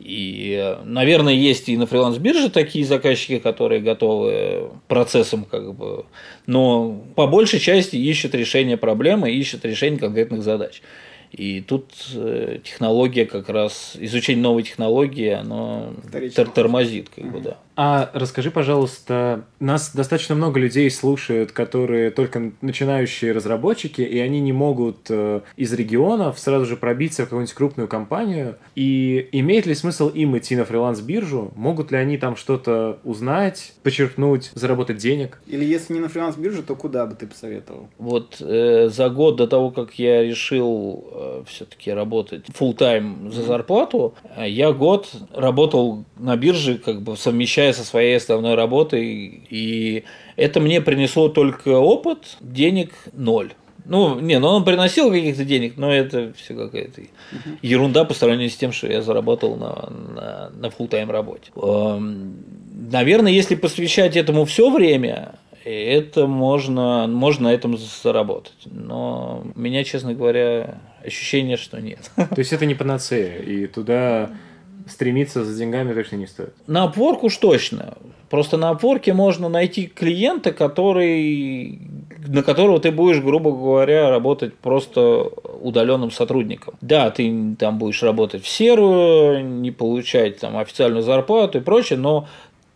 И, 0.00 0.76
наверное, 0.84 1.32
есть 1.32 1.68
и 1.68 1.76
на 1.76 1.86
фриланс-бирже 1.86 2.50
такие 2.50 2.84
заказчики, 2.84 3.38
которые 3.38 3.80
готовы 3.80 4.70
процессом, 4.88 5.44
как 5.44 5.74
бы, 5.74 6.06
но 6.46 7.00
по 7.14 7.26
большей 7.26 7.60
части 7.60 7.96
ищут 7.96 8.34
решение 8.34 8.76
проблемы, 8.76 9.30
ищут 9.30 9.64
решение 9.64 10.00
конкретных 10.00 10.42
задач. 10.42 10.82
И 11.30 11.60
тут 11.60 11.92
э, 12.14 12.58
технология 12.64 13.24
как 13.24 13.48
раз, 13.48 13.96
изучение 14.00 14.42
новой 14.42 14.64
технологии, 14.64 15.30
оно 15.30 15.94
тормозит, 16.54 17.08
как 17.08 17.30
бы, 17.30 17.40
да. 17.40 17.58
А 17.82 18.10
расскажи, 18.12 18.50
пожалуйста, 18.50 19.46
нас 19.58 19.94
достаточно 19.94 20.34
много 20.34 20.60
людей 20.60 20.90
слушают, 20.90 21.52
которые 21.52 22.10
только 22.10 22.52
начинающие 22.60 23.32
разработчики, 23.32 24.02
и 24.02 24.18
они 24.18 24.40
не 24.40 24.52
могут 24.52 25.06
э, 25.08 25.40
из 25.56 25.72
регионов 25.72 26.38
сразу 26.38 26.66
же 26.66 26.76
пробиться 26.76 27.22
в 27.22 27.30
какую-нибудь 27.30 27.54
крупную 27.54 27.88
компанию. 27.88 28.56
И 28.74 29.30
имеет 29.32 29.64
ли 29.64 29.74
смысл 29.74 30.10
им 30.10 30.36
идти 30.36 30.56
на 30.56 30.66
фриланс-биржу? 30.66 31.52
Могут 31.56 31.90
ли 31.90 31.96
они 31.96 32.18
там 32.18 32.36
что-то 32.36 32.98
узнать, 33.02 33.72
почерпнуть, 33.82 34.50
заработать 34.52 34.98
денег? 34.98 35.40
Или 35.46 35.64
если 35.64 35.94
не 35.94 36.00
на 36.00 36.10
фриланс-бирже, 36.10 36.62
то 36.62 36.76
куда 36.76 37.06
бы 37.06 37.14
ты 37.14 37.26
посоветовал? 37.26 37.88
Вот 37.96 38.42
э, 38.42 38.90
за 38.90 39.08
год 39.08 39.36
до 39.36 39.46
того, 39.46 39.70
как 39.70 39.94
я 39.94 40.22
решил 40.22 41.44
все-таки 41.46 41.90
работать 41.90 42.44
full 42.48 42.74
тайм 42.74 43.32
за 43.32 43.42
зарплату, 43.42 44.14
э, 44.36 44.46
я 44.50 44.72
год 44.72 45.10
работал 45.34 46.04
на 46.18 46.36
бирже, 46.36 46.76
как 46.76 47.00
бы 47.00 47.16
совмещая 47.16 47.69
со 47.72 47.84
своей 47.84 48.16
основной 48.16 48.54
работой, 48.54 49.42
и 49.48 50.04
это 50.36 50.60
мне 50.60 50.80
принесло 50.80 51.28
только 51.28 51.68
опыт, 51.78 52.36
денег 52.40 52.92
ноль. 53.12 53.52
Ну, 53.86 54.20
не, 54.20 54.38
ну 54.38 54.48
он 54.48 54.64
приносил 54.64 55.10
каких-то 55.10 55.44
денег, 55.44 55.76
но 55.76 55.92
это 55.92 56.32
все 56.36 56.54
какая-то 56.54 57.02
ерунда 57.62 58.04
по 58.04 58.14
сравнению 58.14 58.50
с 58.50 58.56
тем, 58.56 58.72
что 58.72 58.86
я 58.86 59.02
заработал 59.02 59.56
на, 59.56 59.90
на, 59.90 60.50
на 60.50 60.66
full 60.66 60.86
тайм 60.88 61.10
работе. 61.10 61.50
Эм, 61.56 62.36
Наверное, 62.90 63.30
если 63.30 63.54
посвящать 63.54 64.16
этому 64.16 64.44
все 64.46 64.70
время, 64.70 65.34
это 65.64 66.26
можно, 66.26 67.06
можно 67.06 67.50
на 67.50 67.54
этом 67.54 67.78
заработать. 67.78 68.56
Но 68.64 69.44
у 69.54 69.58
меня, 69.60 69.84
честно 69.84 70.14
говоря, 70.14 70.80
ощущение, 71.04 71.56
что 71.56 71.80
нет. 71.80 72.10
То 72.16 72.38
есть 72.38 72.52
это 72.52 72.66
не 72.66 72.74
панацея, 72.74 73.38
и 73.38 73.66
туда 73.66 74.30
стремиться 74.88 75.44
за 75.44 75.58
деньгами 75.58 75.94
точно 75.94 76.16
не 76.16 76.26
стоит. 76.26 76.52
На 76.66 76.86
Upwork 76.86 77.20
уж 77.22 77.36
точно. 77.36 77.94
Просто 78.28 78.56
на 78.56 78.72
Upwork 78.72 79.12
можно 79.12 79.48
найти 79.48 79.86
клиента, 79.86 80.52
который, 80.52 81.80
на 82.26 82.42
которого 82.42 82.78
ты 82.78 82.92
будешь, 82.92 83.20
грубо 83.20 83.50
говоря, 83.50 84.08
работать 84.08 84.54
просто 84.54 85.30
удаленным 85.60 86.10
сотрудником. 86.10 86.74
Да, 86.80 87.10
ты 87.10 87.56
там 87.58 87.78
будешь 87.78 88.02
работать 88.02 88.44
в 88.44 88.48
серую, 88.48 89.44
не 89.44 89.72
получать 89.72 90.38
там 90.38 90.56
официальную 90.56 91.02
зарплату 91.02 91.58
и 91.58 91.60
прочее, 91.60 91.98
но 91.98 92.28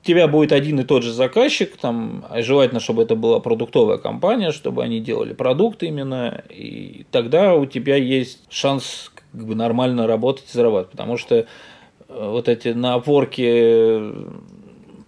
тебя 0.02 0.28
будет 0.28 0.52
один 0.52 0.80
и 0.80 0.84
тот 0.84 1.02
же 1.02 1.12
заказчик, 1.12 1.76
там, 1.76 2.24
а 2.28 2.42
желательно, 2.42 2.80
чтобы 2.80 3.02
это 3.02 3.16
была 3.16 3.40
продуктовая 3.40 3.98
компания, 3.98 4.52
чтобы 4.52 4.82
они 4.82 5.00
делали 5.00 5.32
продукт 5.32 5.82
именно, 5.82 6.42
и 6.50 7.06
тогда 7.10 7.54
у 7.54 7.64
тебя 7.66 7.96
есть 7.96 8.40
шанс 8.50 9.10
как 9.32 9.46
бы 9.46 9.54
нормально 9.54 10.06
работать 10.06 10.44
и 10.48 10.52
зарабатывать, 10.52 10.90
потому 10.90 11.16
что 11.16 11.46
вот 12.18 12.48
эти 12.48 12.68
на 12.68 12.94
опорке 12.94 14.00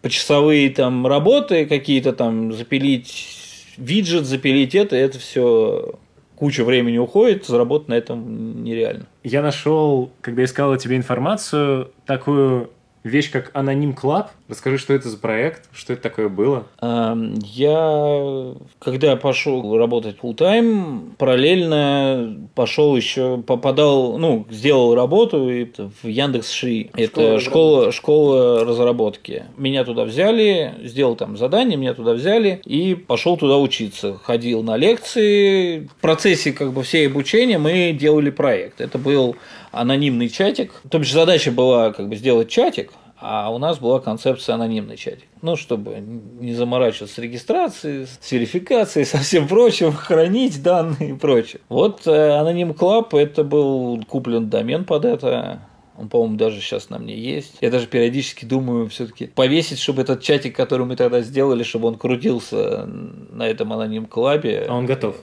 почасовые 0.02 0.70
там 0.70 1.06
работы 1.06 1.66
какие-то 1.66 2.12
там 2.12 2.52
запилить 2.52 3.74
виджет, 3.76 4.24
запилить 4.24 4.74
это, 4.74 4.96
это 4.96 5.18
все 5.18 5.94
куча 6.36 6.64
времени 6.64 6.98
уходит, 6.98 7.46
заработать 7.46 7.88
на 7.88 7.94
этом 7.94 8.62
нереально. 8.62 9.06
Я 9.24 9.42
нашел, 9.42 10.10
когда 10.20 10.44
искал 10.44 10.76
тебе 10.76 10.96
информацию, 10.96 11.90
такую 12.04 12.70
вещь, 13.06 13.30
как 13.30 13.50
Anonym 13.54 13.94
Club. 13.94 14.30
Расскажи, 14.48 14.78
что 14.78 14.94
это 14.94 15.08
за 15.08 15.18
проект, 15.18 15.68
что 15.72 15.92
это 15.92 16.02
такое 16.02 16.28
было? 16.28 16.66
Я, 16.80 18.54
когда 18.78 19.16
пошел 19.16 19.76
работать 19.76 20.16
full 20.22 20.36
time, 20.36 21.16
параллельно 21.16 22.48
пошел 22.54 22.96
еще, 22.96 23.38
попадал, 23.38 24.18
ну, 24.18 24.46
сделал 24.50 24.94
работу 24.94 25.38
в 25.40 26.06
Яндекс 26.06 26.50
ШРИ. 26.50 26.90
Это 26.94 27.40
школа, 27.40 27.92
школа 27.92 28.64
разработки. 28.64 29.44
Меня 29.56 29.84
туда 29.84 30.04
взяли, 30.04 30.74
сделал 30.82 31.16
там 31.16 31.36
задание, 31.36 31.76
меня 31.76 31.94
туда 31.94 32.12
взяли 32.12 32.60
и 32.64 32.94
пошел 32.94 33.36
туда 33.36 33.58
учиться. 33.58 34.18
Ходил 34.22 34.62
на 34.62 34.76
лекции. 34.76 35.88
В 35.98 36.00
процессе 36.00 36.52
как 36.52 36.72
бы 36.72 36.82
всей 36.82 37.08
обучения 37.08 37.58
мы 37.58 37.92
делали 37.92 38.30
проект. 38.30 38.80
Это 38.80 38.98
был 38.98 39.36
анонимный 39.72 40.28
чатик. 40.28 40.82
То 40.90 40.98
бишь 40.98 41.12
задача 41.12 41.50
была 41.52 41.92
как 41.92 42.08
бы 42.08 42.16
сделать 42.16 42.48
чатик, 42.48 42.92
а 43.18 43.50
у 43.50 43.58
нас 43.58 43.78
была 43.78 44.00
концепция 44.00 44.54
анонимный 44.56 44.96
чатик. 44.96 45.26
Ну, 45.42 45.56
чтобы 45.56 45.96
не 45.98 46.54
заморачиваться 46.54 47.14
с 47.14 47.18
регистрацией, 47.18 48.06
с 48.06 48.32
верификацией, 48.32 49.06
со 49.06 49.18
всем 49.18 49.48
прочим, 49.48 49.92
хранить 49.92 50.62
данные 50.62 51.10
и 51.10 51.14
прочее. 51.14 51.60
Вот 51.68 52.06
Anonym 52.06 52.74
Club, 52.74 53.14
это 53.14 53.42
был 53.42 54.02
куплен 54.06 54.50
домен 54.50 54.84
под 54.84 55.04
это. 55.04 55.60
Он, 55.98 56.10
по-моему, 56.10 56.36
даже 56.36 56.60
сейчас 56.60 56.90
на 56.90 56.98
мне 56.98 57.16
есть. 57.16 57.54
Я 57.62 57.70
даже 57.70 57.86
периодически 57.86 58.44
думаю 58.44 58.86
все-таки 58.88 59.28
повесить, 59.28 59.78
чтобы 59.78 60.02
этот 60.02 60.22
чатик, 60.22 60.54
который 60.54 60.84
мы 60.84 60.94
тогда 60.94 61.22
сделали, 61.22 61.62
чтобы 61.62 61.88
он 61.88 61.96
крутился 61.96 62.86
на 62.86 63.48
этом 63.48 63.72
Anonym 63.72 64.04
Club 64.04 64.45
е. 64.45 64.66
А 64.68 64.74
он 64.74 64.84
готов? 64.84 65.16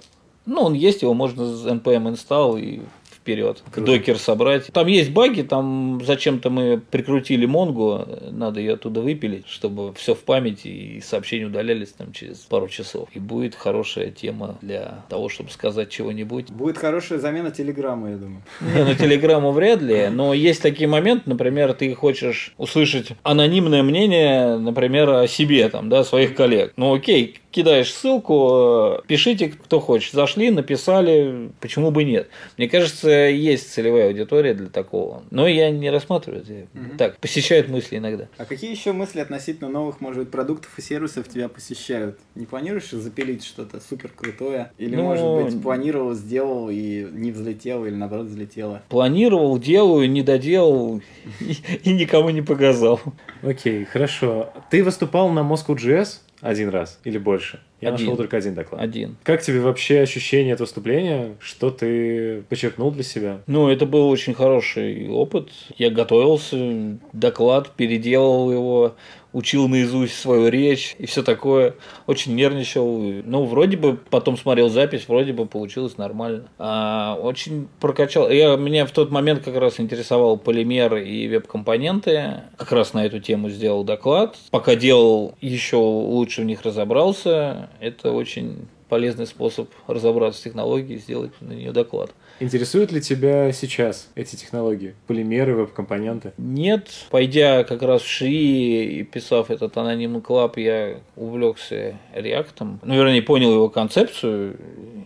Ну, 0.46 0.62
он 0.62 0.74
есть, 0.74 1.04
его 1.04 1.14
можно 1.14 1.46
с 1.46 1.66
npm 1.66 2.12
install 2.12 2.60
и 2.60 2.82
вперед, 3.24 3.64
Круто. 3.72 3.92
докер 3.92 4.18
собрать. 4.18 4.68
Там 4.68 4.88
есть 4.88 5.12
баги, 5.12 5.44
там 5.44 6.02
зачем-то 6.04 6.50
мы 6.50 6.82
прикрутили 6.92 7.46
Монгу, 7.46 8.06
надо 8.32 8.60
ее 8.60 8.74
оттуда 8.74 9.00
выпилить, 9.00 9.48
чтобы 9.48 9.94
все 9.94 10.14
в 10.14 10.20
памяти 10.20 10.68
и 10.68 11.02
сообщения 11.02 11.46
удалялись 11.46 11.94
там 11.94 12.12
через 12.12 12.40
пару 12.40 12.68
часов. 12.68 13.08
И 13.14 13.20
будет 13.20 13.56
хорошая 13.56 14.12
тема 14.12 14.58
для 14.62 15.06
того, 15.08 15.30
чтобы 15.30 15.52
сказать 15.52 15.90
чего-нибудь. 15.90 16.52
Будет 16.52 16.78
хорошая 16.78 17.20
замена 17.20 17.50
Телеграма, 17.50 18.12
я 18.12 18.18
думаю. 18.18 18.44
Не, 18.60 18.84
ну 18.84 18.94
Телеграмму 18.94 19.52
вряд 19.52 19.82
ли, 19.82 20.10
но 20.10 20.34
есть 20.34 20.62
такие 20.62 20.90
моменты, 20.90 21.30
например, 21.30 21.74
ты 21.74 21.96
хочешь 21.96 22.54
услышать 22.58 23.14
анонимное 23.24 23.84
мнение, 23.84 24.58
например, 24.58 25.10
о 25.10 25.28
себе, 25.28 25.70
там, 25.70 25.88
да, 25.88 26.04
своих 26.04 26.36
коллег. 26.36 26.74
Ну 26.76 26.94
окей, 26.94 27.40
кидаешь 27.54 27.94
ссылку, 27.94 29.02
пишите, 29.08 29.50
кто 29.50 29.80
хочет. 29.80 30.14
Зашли, 30.14 30.50
написали, 30.50 31.52
почему 31.62 31.92
бы 31.92 32.04
нет. 32.04 32.28
Мне 32.58 32.68
кажется, 32.68 33.10
есть 33.10 33.72
целевая 33.72 34.08
аудитория 34.08 34.54
для 34.54 34.68
такого. 34.68 35.24
Но 35.32 35.48
я 35.48 35.70
не 35.70 35.90
рассматриваю 35.90 36.42
это. 36.42 36.54
Угу. 36.78 36.98
Так, 36.98 37.18
посещают 37.20 37.70
мысли 37.70 37.98
иногда. 37.98 38.28
А 38.38 38.46
какие 38.46 38.72
еще 38.72 38.92
мысли 38.92 39.20
относительно 39.20 39.70
новых, 39.70 40.02
может 40.02 40.20
быть, 40.20 40.32
продуктов 40.32 40.72
и 40.78 40.82
сервисов 40.82 41.30
тебя 41.30 41.48
посещают? 41.48 42.20
Не 42.36 42.46
планируешь 42.46 42.90
запилить 42.90 43.46
что-то 43.46 43.80
супер 43.80 44.10
крутое? 44.10 44.72
Или, 44.78 44.96
ну, 44.96 45.04
может 45.04 45.26
быть, 45.26 45.62
планировал, 45.62 46.14
сделал 46.14 46.70
и 46.70 47.08
не 47.12 47.32
взлетел, 47.32 47.86
или 47.86 47.94
наоборот 47.94 48.28
взлетело? 48.28 48.82
Планировал, 48.90 49.60
делаю, 49.60 50.10
не 50.10 50.24
доделал 50.24 51.02
и 51.40 51.94
никому 51.94 52.32
не 52.32 52.42
показал. 52.42 53.00
Окей, 53.44 53.86
хорошо. 53.86 54.52
Ты 54.72 54.84
выступал 54.84 55.30
на 55.30 55.42
Moscow.js? 55.42 56.20
Один 56.44 56.68
раз 56.70 57.00
или 57.06 57.18
больше? 57.18 57.62
Я 57.80 57.94
один. 57.94 58.06
нашел 58.06 58.18
только 58.18 58.36
один 58.36 58.54
доклад. 58.54 58.82
Один. 58.82 59.16
Как 59.24 59.42
тебе 59.42 59.62
вообще 59.62 60.02
ощущение 60.02 60.54
от 60.56 60.60
выступления? 60.60 61.36
Что 61.40 61.70
ты 61.70 62.42
подчеркнул 62.50 62.92
для 62.92 63.04
себя? 63.04 63.40
Ну, 63.48 63.70
это 63.70 63.86
был 63.86 64.10
очень 64.10 64.34
хороший 64.34 65.10
опыт. 65.10 65.50
Я 65.78 65.90
готовился, 65.90 66.98
доклад, 67.14 67.72
переделал 67.78 68.52
его, 68.52 68.96
учил 69.34 69.68
наизусть 69.68 70.18
свою 70.18 70.48
речь 70.48 70.96
и 71.00 71.06
все 71.06 71.24
такое. 71.24 71.76
Очень 72.08 72.36
нервничал. 72.36 73.00
Ну, 73.26 73.46
вроде 73.46 73.76
бы 73.76 73.98
потом 73.98 74.38
смотрел 74.38 74.70
запись, 74.70 75.08
вроде 75.08 75.34
бы 75.34 75.46
получилось 75.46 75.98
нормально. 75.98 76.48
А, 76.58 77.18
очень 77.22 77.68
прокачал. 77.80 78.30
Я, 78.30 78.56
меня 78.56 78.86
в 78.86 78.92
тот 78.92 79.12
момент 79.12 79.44
как 79.44 79.56
раз 79.58 79.80
интересовал 79.80 80.38
полимер 80.38 80.96
и 80.98 81.28
веб-компоненты. 81.28 82.44
Как 82.58 82.72
раз 82.72 82.94
на 82.94 83.06
эту 83.06 83.20
тему 83.20 83.50
сделал 83.50 83.84
доклад. 83.84 84.38
Пока 84.52 84.76
делал, 84.76 85.36
еще 85.42 85.78
лучше 85.78 86.42
в 86.42 86.46
них 86.46 86.62
разобрался. 86.62 87.70
Это 87.80 88.12
очень 88.12 88.68
полезный 88.94 89.26
способ 89.26 89.70
разобраться 89.88 90.40
с 90.40 90.44
технологией 90.44 90.98
и 90.98 91.02
сделать 91.02 91.32
на 91.42 91.54
нее 91.54 91.72
доклад. 91.72 92.12
Интересуют 92.40 92.92
ли 92.92 93.02
тебя 93.02 93.52
сейчас 93.52 94.10
эти 94.16 94.36
технологии? 94.36 94.96
Полимеры, 95.08 95.56
веб-компоненты? 95.56 96.34
Нет. 96.38 96.90
Пойдя 97.10 97.64
как 97.64 97.82
раз 97.84 98.02
в 98.02 98.08
ШИ 98.08 99.00
и 99.00 99.04
писав 99.04 99.52
этот 99.52 99.78
анонимный 99.78 100.22
клаб, 100.22 100.58
я 100.58 101.00
увлекся 101.16 101.98
реактом. 102.14 102.80
Ну, 102.84 102.96
вернее, 102.96 103.22
понял 103.22 103.54
его 103.54 103.70
концепцию. 103.70 104.58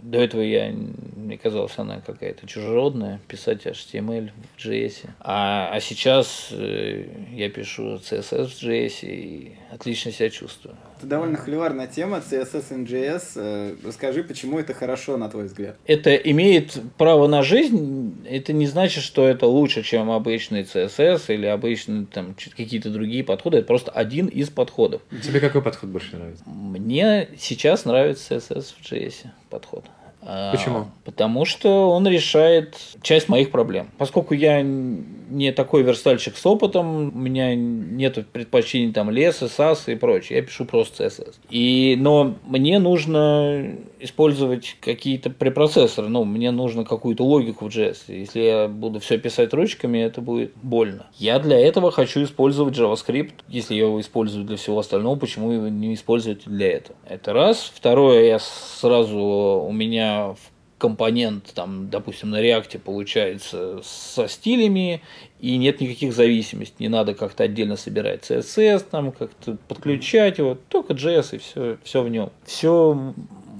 До 0.01 0.19
этого 0.19 0.41
я, 0.41 0.73
мне 1.15 1.37
казалось, 1.37 1.73
она 1.77 2.01
какая-то 2.05 2.47
чужеродная, 2.47 3.19
писать 3.27 3.65
HTML 3.65 4.31
в 4.55 4.65
JS. 4.65 5.09
А, 5.19 5.69
а 5.73 5.81
сейчас 5.81 6.47
э, 6.51 7.05
я 7.33 7.49
пишу 7.49 7.95
CSS 7.95 8.47
в 8.47 8.63
JS 8.63 8.99
и 9.01 9.55
отлично 9.71 10.11
себя 10.11 10.29
чувствую. 10.29 10.75
Это 10.97 11.05
довольно 11.07 11.37
холиварная 11.37 11.87
тема, 11.87 12.17
CSS 12.27 12.81
и 12.81 12.85
JS. 12.85 13.23
Э, 13.35 13.75
расскажи, 13.85 14.23
почему 14.23 14.59
это 14.59 14.73
хорошо, 14.73 15.17
на 15.17 15.29
твой 15.29 15.45
взгляд? 15.45 15.77
Это 15.85 16.15
имеет 16.15 16.79
право 16.97 17.27
на 17.27 17.43
жизнь. 17.43 18.15
Это 18.27 18.51
не 18.53 18.65
значит, 18.65 19.03
что 19.03 19.27
это 19.27 19.45
лучше, 19.45 19.83
чем 19.83 20.09
обычный 20.09 20.63
CSS 20.63 21.25
или 21.27 21.45
обычные 21.45 22.07
там 22.07 22.35
какие-то 22.55 22.89
другие 22.89 23.23
подходы. 23.23 23.57
Это 23.57 23.67
просто 23.67 23.91
один 23.91 24.27
из 24.27 24.49
подходов. 24.49 25.01
Тебе 25.23 25.39
какой 25.39 25.61
подход 25.61 25.89
больше 25.89 26.15
нравится? 26.15 26.43
Мне 26.47 27.29
сейчас 27.37 27.85
нравится 27.85 28.35
CSS 28.35 28.73
в 28.81 28.91
JS 28.91 29.27
подход. 29.49 29.85
А, 30.29 30.51
почему? 30.51 30.87
Потому 31.05 31.45
что 31.45 31.89
он 31.89 32.05
решает 32.05 32.75
часть 33.01 33.29
моих 33.29 33.49
проблем. 33.49 33.89
Поскольку 33.97 34.33
я 34.33 34.61
не 34.61 35.53
такой 35.53 35.83
верстальщик 35.83 36.35
с 36.35 36.45
опытом, 36.45 37.15
у 37.15 37.17
меня 37.17 37.55
нет 37.55 38.27
предпочтений 38.27 38.91
там 38.91 39.09
леса, 39.09 39.47
САС 39.47 39.87
и 39.87 39.95
прочее. 39.95 40.39
Я 40.39 40.45
пишу 40.45 40.65
просто 40.65 41.05
CSS. 41.05 41.35
И, 41.49 41.95
но 41.97 42.35
мне 42.45 42.77
нужно 42.79 43.71
использовать 43.99 44.77
какие-то 44.79 45.29
препроцессоры. 45.29 46.09
Ну, 46.09 46.23
мне 46.23 46.51
нужно 46.51 46.83
какую-то 46.83 47.23
логику 47.23 47.69
в 47.69 47.75
JS. 47.75 47.97
Если 48.07 48.41
я 48.41 48.67
буду 48.67 48.99
все 48.99 49.17
писать 49.17 49.53
ручками, 49.53 49.99
это 49.99 50.21
будет 50.21 50.53
больно. 50.61 51.07
Я 51.17 51.39
для 51.39 51.59
этого 51.59 51.91
хочу 51.91 52.23
использовать 52.23 52.77
JavaScript. 52.77 53.33
Если 53.47 53.75
я 53.75 53.85
его 53.85 53.99
использую 53.99 54.45
для 54.45 54.57
всего 54.57 54.79
остального, 54.79 55.15
почему 55.15 55.51
его 55.51 55.67
не 55.67 55.93
использовать 55.93 56.45
для 56.45 56.73
этого? 56.73 56.97
Это 57.07 57.33
раз. 57.33 57.71
Второе, 57.73 58.25
я 58.25 58.39
сразу 58.39 59.17
у 59.17 59.71
меня 59.71 60.33
в 60.33 60.37
компонент, 60.77 61.53
там, 61.53 61.89
допустим, 61.89 62.29
на 62.29 62.41
реакте 62.41 62.77
получается 62.77 63.79
со 63.83 64.27
стилями, 64.27 65.01
и 65.39 65.57
нет 65.57 65.81
никаких 65.81 66.13
зависимостей, 66.13 66.75
не 66.79 66.89
надо 66.89 67.13
как-то 67.15 67.43
отдельно 67.43 67.77
собирать 67.77 68.29
CSS, 68.29 68.85
там 68.89 69.11
как-то 69.11 69.57
подключать 69.67 70.37
его, 70.37 70.55
только 70.69 70.93
JS 70.93 71.35
и 71.35 71.37
все, 71.39 71.77
все 71.83 72.03
в 72.03 72.09
нем. 72.09 72.29
Все 72.45 73.13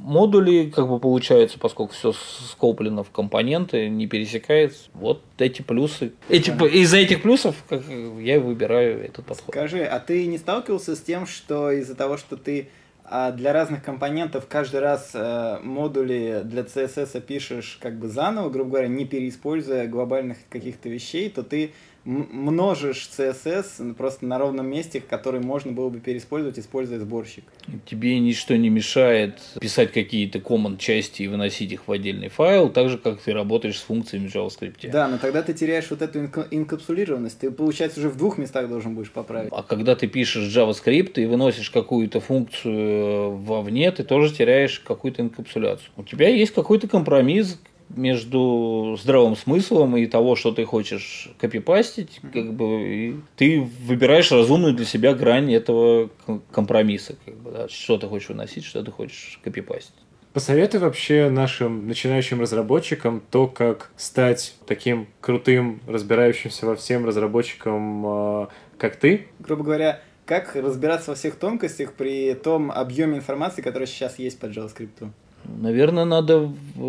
модули, 0.07 0.71
как 0.73 0.87
бы 0.87 0.99
получается, 0.99 1.59
поскольку 1.59 1.93
все 1.93 2.13
скоплено 2.13 3.03
в 3.03 3.11
компоненты, 3.11 3.89
не 3.89 4.07
пересекается. 4.07 4.89
Вот 4.93 5.21
эти 5.37 5.61
плюсы. 5.61 6.13
Эти, 6.29 6.49
из-за 6.49 6.97
этих 6.97 7.21
плюсов 7.21 7.55
как, 7.67 7.83
я 8.19 8.39
выбираю 8.39 9.03
этот 9.03 9.25
подход. 9.25 9.53
Скажи, 9.53 9.83
а 9.83 9.99
ты 9.99 10.25
не 10.25 10.37
сталкивался 10.37 10.95
с 10.95 11.01
тем, 11.01 11.27
что 11.27 11.71
из-за 11.71 11.95
того, 11.95 12.17
что 12.17 12.37
ты 12.37 12.69
а 13.09 13.31
для 13.31 13.53
разных 13.53 13.83
компонентов 13.83 14.47
каждый 14.49 14.81
раз 14.81 15.11
э, 15.13 15.59
модули 15.63 16.41
для 16.43 16.63
CSS 16.63 17.21
пишешь 17.21 17.79
как 17.81 17.97
бы 17.97 18.09
заново, 18.09 18.49
грубо 18.49 18.71
говоря, 18.71 18.89
не 18.89 19.05
переиспользуя 19.05 19.87
глобальных 19.87 20.37
каких-то 20.49 20.89
вещей, 20.89 21.29
то 21.29 21.41
ты 21.41 21.71
множишь 22.07 23.09
CSS 23.17 23.93
просто 23.95 24.25
на 24.25 24.39
ровном 24.39 24.67
месте, 24.67 25.01
который 25.01 25.41
можно 25.41 25.73
было 25.73 25.89
бы 25.89 25.99
переиспользовать, 25.99 26.57
используя 26.57 26.99
сборщик. 26.99 27.43
Тебе 27.85 28.17
ничто 28.19 28.55
не 28.55 28.69
мешает 28.69 29.39
писать 29.59 29.91
какие-то 29.91 30.39
command 30.39 30.77
части 30.77 31.23
и 31.23 31.27
выносить 31.27 31.73
их 31.73 31.87
в 31.87 31.91
отдельный 31.91 32.29
файл, 32.29 32.69
так 32.69 32.89
же, 32.89 32.97
как 32.97 33.19
ты 33.19 33.33
работаешь 33.33 33.77
с 33.77 33.81
функциями 33.81 34.27
в 34.27 34.35
JavaScript. 34.35 34.89
Да, 34.89 35.09
но 35.09 35.17
тогда 35.17 35.43
ты 35.43 35.53
теряешь 35.53 35.89
вот 35.89 36.01
эту 36.01 36.19
инкапсулированность. 36.49 37.39
Ты, 37.39 37.51
получается, 37.51 37.99
уже 37.99 38.09
в 38.09 38.17
двух 38.17 38.37
местах 38.37 38.69
должен 38.69 38.95
будешь 38.95 39.11
поправить. 39.11 39.49
А 39.51 39.61
когда 39.61 39.95
ты 39.95 40.07
пишешь 40.07 40.55
JavaScript 40.55 41.13
и 41.15 41.25
выносишь 41.25 41.69
какую-то 41.69 42.21
функцию 42.21 43.35
вовне, 43.35 43.91
ты 43.91 44.05
тоже 44.05 44.33
теряешь 44.33 44.79
какую-то 44.79 45.23
инкапсуляцию. 45.23 45.89
У 45.97 46.03
тебя 46.03 46.29
есть 46.29 46.53
какой-то 46.53 46.87
компромисс, 46.87 47.59
между 47.89 48.97
здравым 49.01 49.35
смыслом 49.35 49.97
и 49.97 50.05
того, 50.05 50.35
что 50.35 50.51
ты 50.51 50.65
хочешь 50.65 51.29
копипастить, 51.39 52.19
как 52.33 52.53
бы 52.53 52.65
и 52.83 53.15
ты 53.35 53.61
выбираешь 53.85 54.31
разумную 54.31 54.73
для 54.73 54.85
себя 54.85 55.13
грань 55.13 55.53
этого 55.53 56.09
компромисса, 56.51 57.15
как 57.25 57.35
бы, 57.35 57.51
да, 57.51 57.67
что 57.69 57.97
ты 57.97 58.07
хочешь 58.07 58.29
выносить, 58.29 58.65
что 58.65 58.83
ты 58.83 58.91
хочешь 58.91 59.39
копипастить. 59.43 59.93
Посоветуй 60.33 60.79
вообще 60.79 61.29
нашим 61.31 61.87
начинающим 61.87 62.41
разработчикам 62.41 63.23
то, 63.31 63.47
как 63.47 63.89
стать 63.97 64.53
таким 64.67 65.07
крутым, 65.19 65.79
разбирающимся 65.87 66.67
во 66.67 66.75
всем 66.75 67.05
разработчиком, 67.05 68.05
э, 68.05 68.47
как 68.77 68.97
ты. 68.97 69.27
Грубо 69.39 69.63
говоря, 69.63 70.01
как 70.27 70.55
разбираться 70.55 71.11
во 71.11 71.15
всех 71.15 71.37
тонкостях 71.37 71.93
при 71.93 72.35
том 72.35 72.69
объеме 72.69 73.17
информации, 73.17 73.63
которая 73.63 73.87
сейчас 73.87 74.19
есть 74.19 74.37
по 74.37 74.45
JavaScript? 74.45 75.09
Наверное, 75.47 76.03
надо 76.03 76.51
э, 76.75 76.79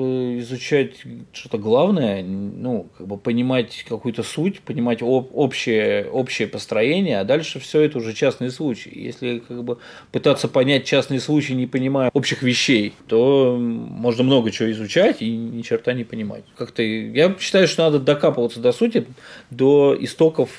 изучать 0.41 1.03
что-то 1.33 1.59
главное, 1.59 2.23
ну, 2.25 2.89
как 2.99 3.07
бы 3.07 3.17
понимать 3.17 3.85
какую-то 3.89 4.23
суть, 4.23 4.61
понимать 4.61 5.01
об, 5.01 5.31
общее, 5.33 6.09
общее 6.11 6.49
построение, 6.49 7.21
а 7.21 7.25
дальше 7.25 7.61
все 7.61 7.83
это 7.83 7.99
уже 7.99 8.15
частные 8.15 8.51
случаи. 8.51 8.93
Если 8.93 9.39
как 9.39 9.63
бы 9.63 9.79
пытаться 10.11 10.49
понять 10.49 10.85
частные 10.85 11.21
случаи, 11.21 11.53
не 11.53 11.67
понимая 11.67 12.11
общих 12.13 12.43
вещей, 12.43 12.95
то 13.07 13.57
можно 13.59 14.25
много 14.25 14.51
чего 14.51 14.71
изучать 14.73 15.23
и 15.23 15.31
ни 15.31 15.63
черта 15.63 15.93
не 15.93 16.05
понимать. 16.05 16.45
Как-то 16.57 16.83
я 16.83 17.37
считаю, 17.39 17.69
что 17.69 17.85
надо 17.85 18.01
докапываться 18.01 18.61
до 18.61 18.73
сути, 18.73 19.07
до 19.51 19.97
истоков 20.01 20.51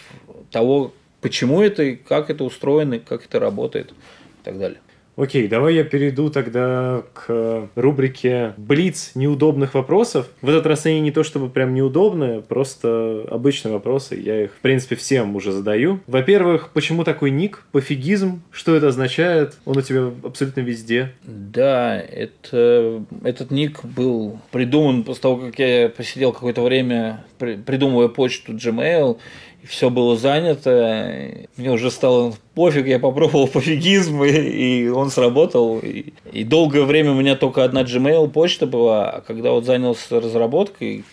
того, 0.52 0.94
почему 1.22 1.62
это, 1.62 1.96
как 1.96 2.30
это 2.30 2.44
устроено, 2.46 3.00
как 3.00 3.26
это 3.26 3.40
работает 3.40 3.92
и 3.92 4.46
так 4.46 4.58
далее. 4.58 4.80
Окей, 5.20 5.50
давай 5.50 5.76
я 5.76 5.84
перейду 5.84 6.30
тогда 6.30 7.04
к 7.14 7.68
рубрике 7.76 8.54
«Блиц 8.56 9.12
неудобных 9.16 9.74
вопросов». 9.74 10.30
В 10.42 10.48
этот 10.48 10.66
раз 10.66 10.86
они 10.86 11.02
не 11.02 11.12
то 11.12 11.24
чтобы 11.24 11.50
прям 11.50 11.74
неудобные, 11.74 12.40
просто 12.40 13.26
обычные 13.30 13.74
вопросы. 13.74 14.16
Я 14.16 14.46
их, 14.46 14.54
в 14.54 14.60
принципе, 14.62 14.96
всем 14.96 15.36
уже 15.36 15.52
задаю. 15.52 16.00
Во-первых, 16.08 16.70
почему 16.72 17.04
такой 17.04 17.32
ник? 17.32 17.66
Пофигизм? 17.74 18.44
Что 18.50 18.76
это 18.76 18.88
означает? 18.88 19.58
Он 19.66 19.78
у 19.78 19.82
тебя 19.82 20.10
абсолютно 20.24 20.62
везде. 20.62 21.12
Да, 21.24 22.00
это, 22.00 23.04
этот 23.26 23.52
ник 23.52 23.84
был 23.84 24.40
придуман 24.52 25.04
после 25.04 25.22
того, 25.22 25.36
как 25.36 25.60
я 25.60 25.90
посидел 25.90 26.32
какое-то 26.32 26.62
время, 26.62 27.26
придумывая 27.38 28.08
почту 28.08 28.54
Gmail, 28.54 29.18
все 29.64 29.90
было 29.90 30.16
занято, 30.16 31.48
мне 31.58 31.72
уже 31.72 31.92
стало 31.92 32.34
пофиг, 32.56 32.88
я 32.88 33.00
попробовал 33.00 33.48
пофигизм, 33.48 34.24
и, 34.24 34.32
и 34.32 34.88
он 34.88 35.10
сработал. 35.10 35.80
И, 35.80 36.14
и 36.32 36.44
долгое 36.44 36.84
время 36.84 37.12
у 37.12 37.16
меня 37.16 37.36
только 37.36 37.64
одна 37.64 37.84
Gmail 37.84 38.30
почта 38.30 38.66
была, 38.66 39.10
а 39.10 39.22
когда 39.22 39.52
вот 39.52 39.66
занялся 39.66 40.20
разработкой, 40.20 41.04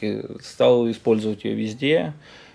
стал 0.42 0.90
использовать 0.90 1.44
ее 1.44 1.54
везде. 1.54 2.14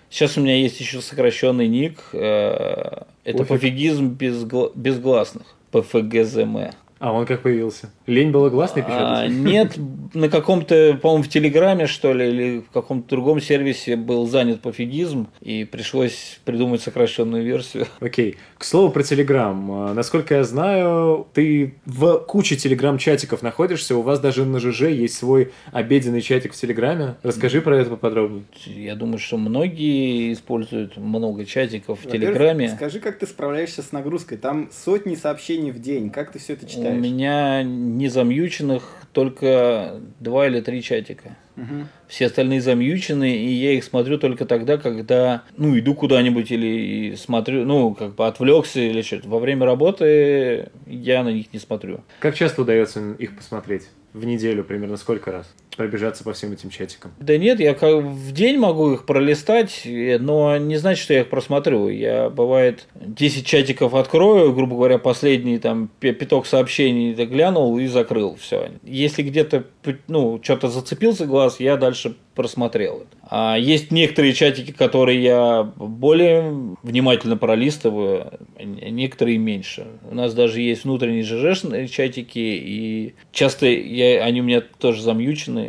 Сейчас 0.10 0.38
у 0.38 0.42
меня 0.42 0.56
есть 0.56 0.80
еще 0.80 1.02
сокращенный 1.02 1.68
ник, 1.68 2.00
э, 2.12 3.04
это 3.24 3.38
пофиг, 3.38 3.48
пофигизм 3.48 4.08
без, 4.10 4.44
без 4.76 5.00
гласных, 5.00 5.44
PFGZM. 5.72 6.74
А 7.00 7.14
он 7.14 7.26
как 7.26 7.42
появился? 7.42 7.92
Лень 8.12 8.32
было 8.32 8.50
гласный 8.50 8.84
печатать? 8.84 9.02
А, 9.02 9.28
нет, 9.28 9.78
на 10.14 10.30
каком-то, 10.30 11.00
по-моему, 11.02 11.24
в 11.24 11.30
Телеграме, 11.30 11.88
что 11.88 12.14
ли, 12.14 12.28
или 12.28 12.60
в 12.60 12.70
каком-то 12.72 13.10
другом 13.10 13.40
сервисе 13.40 13.96
был 13.96 14.28
занят 14.28 14.62
пофигизм, 14.62 15.28
и 15.42 15.64
пришлось 15.64 16.40
придумать 16.44 16.82
сокращенную 16.82 17.44
версию. 17.44 17.88
Окей. 18.00 18.38
К 18.58 18.64
слову 18.64 18.92
про 18.92 19.04
Телеграм. 19.04 19.72
А, 19.72 19.94
насколько 19.94 20.36
я 20.36 20.44
знаю, 20.44 21.28
ты 21.34 21.76
в 21.86 22.20
куче 22.28 22.56
Телеграм-чатиков 22.56 23.42
находишься, 23.42 23.96
у 23.96 24.02
вас 24.02 24.20
даже 24.20 24.46
на 24.46 24.60
ЖЖ 24.60 24.84
есть 24.84 25.16
свой 25.16 25.52
обеденный 25.72 26.22
чатик 26.22 26.54
в 26.54 26.60
Телеграме. 26.60 27.16
Расскажи 27.24 27.62
про 27.62 27.78
это 27.78 27.92
поподробнее. 27.92 28.44
Я 28.66 28.96
думаю, 28.96 29.20
что 29.20 29.38
многие 29.38 30.34
используют 30.34 30.98
много 30.98 31.46
чатиков 31.46 32.00
в 32.04 32.12
Телеграме. 32.12 32.70
Скажи, 32.70 33.00
как 33.00 33.20
ты 33.20 33.26
справляешься 33.26 33.82
с 33.82 33.92
нагрузкой? 33.92 34.38
Там 34.38 34.70
сотни 34.72 35.16
сообщений 35.16 35.72
в 35.72 35.80
день. 35.80 36.10
Как 36.10 36.32
ты 36.32 36.40
все 36.40 36.54
это 36.54 36.68
читаешь? 36.68 36.98
У 36.98 37.00
меня 37.00 37.64
не 38.02 38.10
замьюченных 38.10 38.98
только 39.14 40.02
два 40.20 40.48
или 40.48 40.62
три 40.62 40.82
чатика. 40.82 41.38
Угу. 41.58 41.88
Все 42.08 42.26
остальные 42.28 42.62
замьючены, 42.62 43.36
и 43.38 43.50
я 43.52 43.74
их 43.74 43.84
смотрю 43.84 44.18
только 44.18 44.46
тогда, 44.46 44.78
когда, 44.78 45.44
ну, 45.58 45.78
иду 45.78 45.94
куда-нибудь 45.96 46.52
или 46.52 47.16
смотрю, 47.16 47.66
ну, 47.66 47.94
как 47.94 48.16
бы 48.16 48.26
отвлекся 48.26 48.80
или 48.80 49.02
что-то. 49.02 49.30
Во 49.30 49.40
время 49.40 49.66
работы 49.66 50.70
я 50.88 51.24
на 51.24 51.30
них 51.30 51.54
не 51.54 51.60
смотрю. 51.60 52.02
Как 52.20 52.36
часто 52.36 52.64
удается 52.64 53.14
их 53.14 53.36
посмотреть? 53.36 53.84
В 54.14 54.26
неделю 54.26 54.64
примерно 54.64 54.98
сколько 54.98 55.32
раз? 55.32 55.54
Пробежаться 55.76 56.24
по 56.24 56.34
всем 56.34 56.52
этим 56.52 56.70
чатикам? 56.70 57.12
Да 57.20 57.38
нет, 57.38 57.60
я 57.60 57.74
как 57.74 58.04
в 58.04 58.32
день 58.32 58.58
могу 58.58 58.94
их 58.94 59.06
пролистать, 59.06 59.82
но 59.86 60.58
не 60.58 60.78
значит, 60.78 61.04
что 61.04 61.14
я 61.14 61.22
их 61.22 61.30
просмотрю. 61.30 61.90
Я, 61.90 62.30
бывает, 62.30 62.88
10 62.96 63.46
чатиков 63.46 63.94
открою, 63.94 64.54
грубо 64.54 64.76
говоря, 64.76 64.98
последний 64.98 65.60
там 65.60 65.90
пяток 66.00 66.46
сообщений 66.46 67.14
глянул 67.26 67.78
и 67.78 67.88
закрыл 67.88 68.36
все. 68.36 68.72
Если 68.84 69.24
где-то 69.24 69.66
ну, 70.08 70.40
что-то 70.44 70.70
зацепился 70.70 71.26
глаз, 71.26 71.60
я 71.60 71.78
дальше 71.78 72.16
просмотрел. 72.36 73.04
А 73.30 73.58
есть 73.58 73.92
некоторые 73.92 74.34
чатики, 74.34 74.72
которые 74.72 75.22
я 75.22 75.64
более 75.76 76.76
внимательно 76.82 77.38
пролистываю, 77.38 78.40
некоторые 78.60 79.38
меньше. 79.38 79.88
У 80.10 80.16
нас 80.16 80.34
даже 80.34 80.62
есть 80.62 80.86
внутренние 80.86 81.24
ЖЖ 81.24 81.62
чатики, 81.92 82.40
и 82.40 83.16
часто 83.32 83.68
я, 83.68 84.24
они 84.24 84.42
у 84.42 84.44
меня 84.44 84.62
тоже 84.62 85.02
замьючены. 85.02 85.61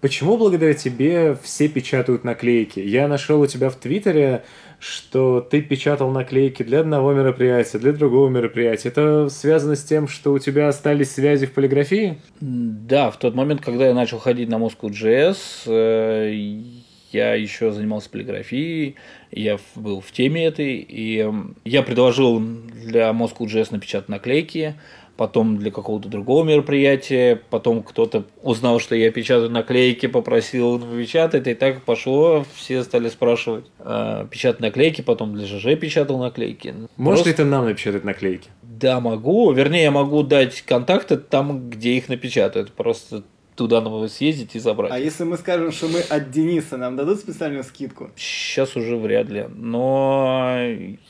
Почему 0.00 0.36
благодаря 0.36 0.74
тебе 0.74 1.36
все 1.42 1.68
печатают 1.68 2.24
наклейки? 2.24 2.80
Я 2.80 3.06
нашел 3.06 3.40
у 3.40 3.46
тебя 3.46 3.70
в 3.70 3.76
Твиттере 3.76 4.42
что 4.82 5.40
ты 5.40 5.62
печатал 5.62 6.10
наклейки 6.10 6.64
для 6.64 6.80
одного 6.80 7.12
мероприятия, 7.12 7.78
для 7.78 7.92
другого 7.92 8.28
мероприятия. 8.28 8.88
Это 8.88 9.28
связано 9.28 9.76
с 9.76 9.84
тем, 9.84 10.08
что 10.08 10.32
у 10.32 10.40
тебя 10.40 10.66
остались 10.66 11.12
связи 11.12 11.46
в 11.46 11.52
полиграфии? 11.52 12.18
Да, 12.40 13.12
в 13.12 13.16
тот 13.16 13.36
момент, 13.36 13.60
когда 13.60 13.86
я 13.86 13.94
начал 13.94 14.18
ходить 14.18 14.48
на 14.48 14.56
Moscow.js, 14.56 15.36
э, 15.66 16.32
я 17.12 17.34
еще 17.34 17.70
занимался 17.70 18.10
полиграфией, 18.10 18.96
я 19.30 19.58
был 19.76 20.00
в 20.00 20.10
теме 20.10 20.46
этой, 20.46 20.78
и 20.78 21.30
я 21.64 21.82
предложил 21.82 22.40
для 22.40 23.10
Moscow.js 23.10 23.68
напечатать 23.70 24.08
наклейки, 24.08 24.74
потом 25.22 25.56
для 25.56 25.70
какого-то 25.70 26.08
другого 26.08 26.44
мероприятия, 26.44 27.40
потом 27.48 27.84
кто-то 27.84 28.24
узнал, 28.42 28.80
что 28.80 28.96
я 28.96 29.08
печатаю 29.12 29.50
наклейки, 29.50 30.06
попросил 30.06 30.80
печатать, 30.80 31.46
и 31.46 31.54
так 31.54 31.84
пошло, 31.84 32.44
все 32.56 32.82
стали 32.82 33.08
спрашивать, 33.08 33.66
э, 33.78 34.26
печатать 34.28 34.60
наклейки, 34.60 35.00
потом 35.00 35.36
для 35.36 35.46
ЖЖ 35.46 35.78
печатал 35.78 36.18
наклейки. 36.18 36.74
Можешь 36.96 37.22
Просто... 37.22 37.28
ли 37.28 37.36
ты 37.36 37.44
нам 37.44 37.66
напечатать 37.66 38.02
наклейки? 38.02 38.48
Да, 38.62 38.98
могу. 38.98 39.52
Вернее, 39.52 39.84
я 39.84 39.90
могу 39.92 40.24
дать 40.24 40.62
контакты 40.62 41.16
там, 41.16 41.70
где 41.70 41.90
их 41.92 42.08
напечатают. 42.08 42.72
Просто 42.72 43.22
туда 43.62 43.80
надо 43.80 44.08
съездить 44.08 44.56
и 44.56 44.58
забрать. 44.58 44.90
А 44.90 44.98
если 44.98 45.22
мы 45.22 45.36
скажем, 45.36 45.70
что 45.70 45.86
мы 45.86 46.00
от 46.00 46.30
Дениса, 46.32 46.76
нам 46.76 46.96
дадут 46.96 47.20
специальную 47.20 47.62
скидку? 47.62 48.10
Сейчас 48.16 48.76
уже 48.76 48.96
вряд 48.96 49.28
ли. 49.28 49.46
Но 49.54 50.58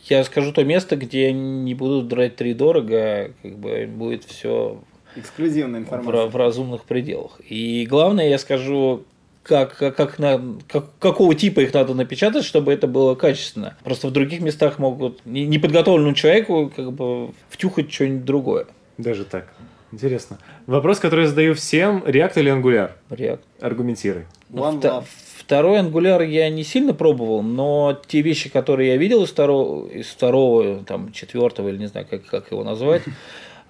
я 0.05 0.23
скажу 0.25 0.53
то 0.53 0.63
место, 0.63 0.97
где 0.97 1.33
не 1.33 1.75
будут 1.75 2.07
брать 2.07 2.37
три 2.37 2.53
дорого, 2.53 3.33
как 3.43 3.59
бы 3.59 3.87
будет 3.87 4.25
все 4.25 4.79
эксклюзивная 5.17 5.81
информация 5.81 6.27
в, 6.27 6.33
в 6.33 6.37
разумных 6.37 6.85
пределах. 6.85 7.41
И 7.49 7.87
главное, 7.89 8.29
я 8.29 8.39
скажу, 8.39 9.05
как, 9.43 9.77
как, 9.77 9.97
как 9.97 10.19
на, 10.19 10.41
как, 10.69 10.87
какого 10.99 11.35
типа 11.35 11.61
их 11.61 11.73
надо 11.73 11.95
напечатать, 11.95 12.45
чтобы 12.45 12.73
это 12.73 12.87
было 12.87 13.15
качественно. 13.15 13.77
Просто 13.83 14.09
в 14.09 14.11
других 14.11 14.41
местах 14.41 14.79
могут 14.79 15.25
неподготовленному 15.25 16.15
человеку 16.15 16.71
как 16.75 16.93
бы 16.93 17.31
втюхать 17.49 17.91
что-нибудь 17.91 18.27
другое. 18.27 18.67
Даже 18.99 19.25
так. 19.25 19.55
Интересно. 19.93 20.39
Вопрос, 20.67 20.99
который 20.99 21.23
я 21.23 21.29
задаю 21.29 21.55
всем, 21.55 22.03
React 22.05 22.33
или 22.37 22.53
Angular? 22.53 22.93
React. 23.11 23.41
Аргументируй. 23.61 24.25
One 24.51 24.81
love. 24.81 25.05
Второй 25.37 25.81
Angular 25.81 26.27
я 26.27 26.49
не 26.49 26.65
сильно 26.65 26.95
пробовал, 26.95 27.43
но 27.43 28.01
те 28.07 28.23
вещи, 28.23 28.49
которые 28.49 28.91
я 28.91 28.97
видел 28.97 29.25
из 29.25 29.31
второго, 29.31 29.89
из 29.89 30.07
второго 30.07 30.85
там, 30.85 31.13
четвертого, 31.13 31.69
или 31.69 31.77
не 31.77 31.89
знаю, 31.89 32.07
как, 32.09 32.25
как 32.25 32.53
его 32.53 32.65
назвать, 32.65 33.03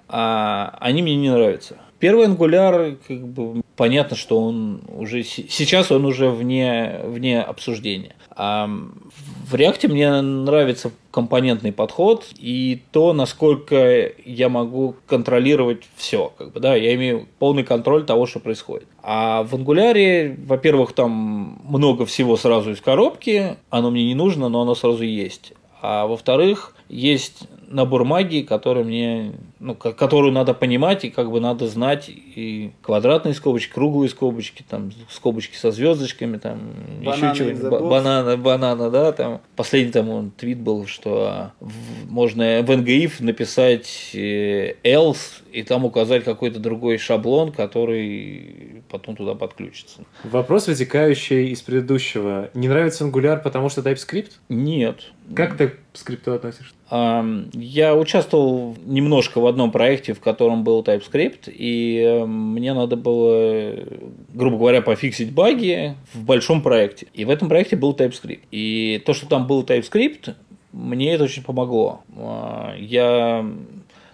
а, 0.09 0.77
они 0.81 1.03
мне 1.03 1.17
не 1.17 1.31
нравятся. 1.31 1.77
Первый 1.99 2.27
Angular, 2.27 2.99
как 3.09 3.27
бы, 3.27 3.63
понятно, 3.77 4.17
что 4.17 4.41
он 4.41 4.83
уже 4.89 5.23
сейчас 5.23 5.91
он 5.91 6.05
уже 6.05 6.29
вне, 6.29 7.01
вне 7.05 7.41
обсуждения. 7.41 8.15
В 8.35 9.55
React 9.55 9.89
мне 9.89 10.21
нравится 10.21 10.91
компонентный 11.11 11.73
подход 11.73 12.27
и 12.39 12.83
то, 12.91 13.13
насколько 13.13 14.11
я 14.25 14.49
могу 14.49 14.97
контролировать 15.07 15.83
все. 15.97 16.33
Как 16.39 16.53
бы, 16.53 16.61
да, 16.61 16.75
я 16.75 16.95
имею 16.95 17.29
полный 17.39 17.65
контроль 17.65 18.05
того, 18.05 18.27
что 18.27 18.41
происходит. 18.41 18.89
А 19.03 19.43
в 19.43 19.55
Angular, 19.55 20.35
во-первых, 20.47 20.93
там 20.93 21.61
много 21.65 22.07
всего 22.07 22.37
сразу 22.37 22.71
из 22.71 22.81
коробки, 22.81 23.57
оно 23.69 23.91
мне 23.91 24.07
не 24.07 24.15
нужно, 24.15 24.49
но 24.49 24.63
оно 24.63 24.75
сразу 24.75 25.03
есть. 25.03 25.53
А 25.83 26.07
во-вторых, 26.07 26.75
есть 26.89 27.49
набор 27.69 28.05
магии, 28.05 28.43
который 28.43 28.85
мне 28.85 29.33
ну, 29.63 29.77
которую 29.77 30.33
надо 30.33 30.55
понимать 30.55 31.05
и 31.05 31.11
как 31.11 31.31
бы 31.31 31.39
надо 31.41 31.69
знать 31.69 32.09
и 32.09 32.73
квадратные 32.83 33.33
скобочки, 33.33 33.73
круглые 33.73 34.11
скобочки, 34.11 34.65
там 34.69 34.91
скобочки 35.09 35.57
со 35.57 35.71
звездочками, 35.71 36.37
там 36.37 36.75
еще 37.01 37.33
чего-нибудь, 37.33 37.71
банана, 37.71 38.37
банана, 38.37 38.91
да, 38.91 39.13
там 39.13 39.41
последний 39.55 39.93
там 39.93 40.09
он 40.09 40.31
твит 40.33 40.59
был, 40.59 40.87
что 40.87 41.53
в, 41.61 42.11
можно 42.11 42.63
в 42.63 42.71
NGIF 42.71 43.23
написать 43.23 44.11
э, 44.15 44.75
else 44.83 45.43
и 45.53 45.63
там 45.63 45.85
указать 45.85 46.25
какой-то 46.25 46.59
другой 46.59 46.99
шаблон, 46.99 47.53
который 47.53 48.83
потом 48.91 49.15
туда 49.15 49.37
подключится. 49.37 50.01
Вопрос, 50.25 50.67
вытекающий 50.67 51.53
из 51.53 51.63
предыдущего. 51.63 52.51
Не 52.55 52.69
нравится 52.69 53.05
Angular, 53.05 53.41
потому 53.41 53.69
что 53.69 53.81
TypeScript? 53.81 54.33
Нет. 54.49 55.13
Как 55.37 55.57
ты 55.57 55.69
к 55.69 55.79
скрипту 55.93 56.33
относишься? 56.35 56.75
Я 57.53 57.95
участвовал 57.95 58.77
немножко 58.85 59.41
в 59.41 59.47
одном 59.53 59.71
проекте, 59.71 60.13
в 60.13 60.21
котором 60.21 60.65
был 60.65 60.83
TypeScript, 60.83 61.51
и 61.51 62.01
э, 62.01 62.25
мне 62.25 62.75
надо 62.75 62.97
было, 62.97 63.75
грубо 64.35 64.59
говоря, 64.59 64.83
пофиксить 64.83 65.33
баги 65.33 65.95
в 66.13 66.25
большом 66.25 66.63
проекте. 66.63 67.07
И 67.15 67.25
в 67.25 67.31
этом 67.31 67.49
проекте 67.49 67.77
был 67.77 67.95
TypeScript. 67.95 68.41
И 68.51 69.03
то, 69.07 69.15
что 69.15 69.27
там 69.27 69.47
был 69.47 69.63
TypeScript, 69.63 70.35
мне 70.73 71.15
это 71.15 71.25
очень 71.25 71.43
помогло. 71.43 72.03
А, 72.17 72.75
я 72.79 73.47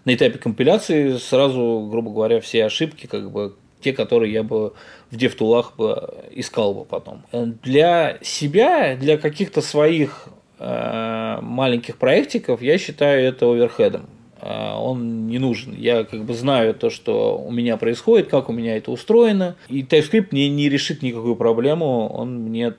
на 0.05 0.15
этапе 0.15 0.39
компиляции 0.39 1.17
сразу, 1.17 1.89
грубо 1.91 2.11
говоря, 2.11 2.41
все 2.41 2.65
ошибки, 2.65 3.07
как 3.07 3.31
бы 3.31 3.55
те, 3.81 3.93
которые 3.93 4.33
я 4.33 4.43
бы 4.43 4.73
в 5.11 5.17
DevTool'ах 5.17 5.77
бы 5.77 6.15
искал 6.33 6.75
бы 6.75 6.85
потом. 6.85 7.23
Для 7.33 8.19
себя, 8.23 8.97
для 8.97 9.17
каких-то 9.17 9.61
своих 9.63 10.29
Э, 10.61 11.39
маленьких 11.41 11.99
проектиков, 11.99 12.63
я 12.63 12.79
считаю 12.79 13.25
это 13.25 13.51
оверхедом. 13.51 14.07
Э, 14.41 14.75
он 14.75 15.27
не 15.27 15.39
нужен. 15.39 15.75
Я 15.77 16.05
как 16.05 16.25
бы 16.25 16.35
знаю 16.35 16.75
то, 16.75 16.91
что 16.91 17.39
у 17.39 17.51
меня 17.51 17.77
происходит, 17.77 18.29
как 18.29 18.49
у 18.49 18.53
меня 18.53 18.77
это 18.77 18.91
устроено. 18.91 19.57
И 19.69 19.83
TypeScript 19.83 20.29
мне 20.31 20.49
не 20.49 20.69
решит 20.69 21.03
никакую 21.03 21.37
проблему, 21.37 22.09
он 22.09 22.35
мне 22.41 22.75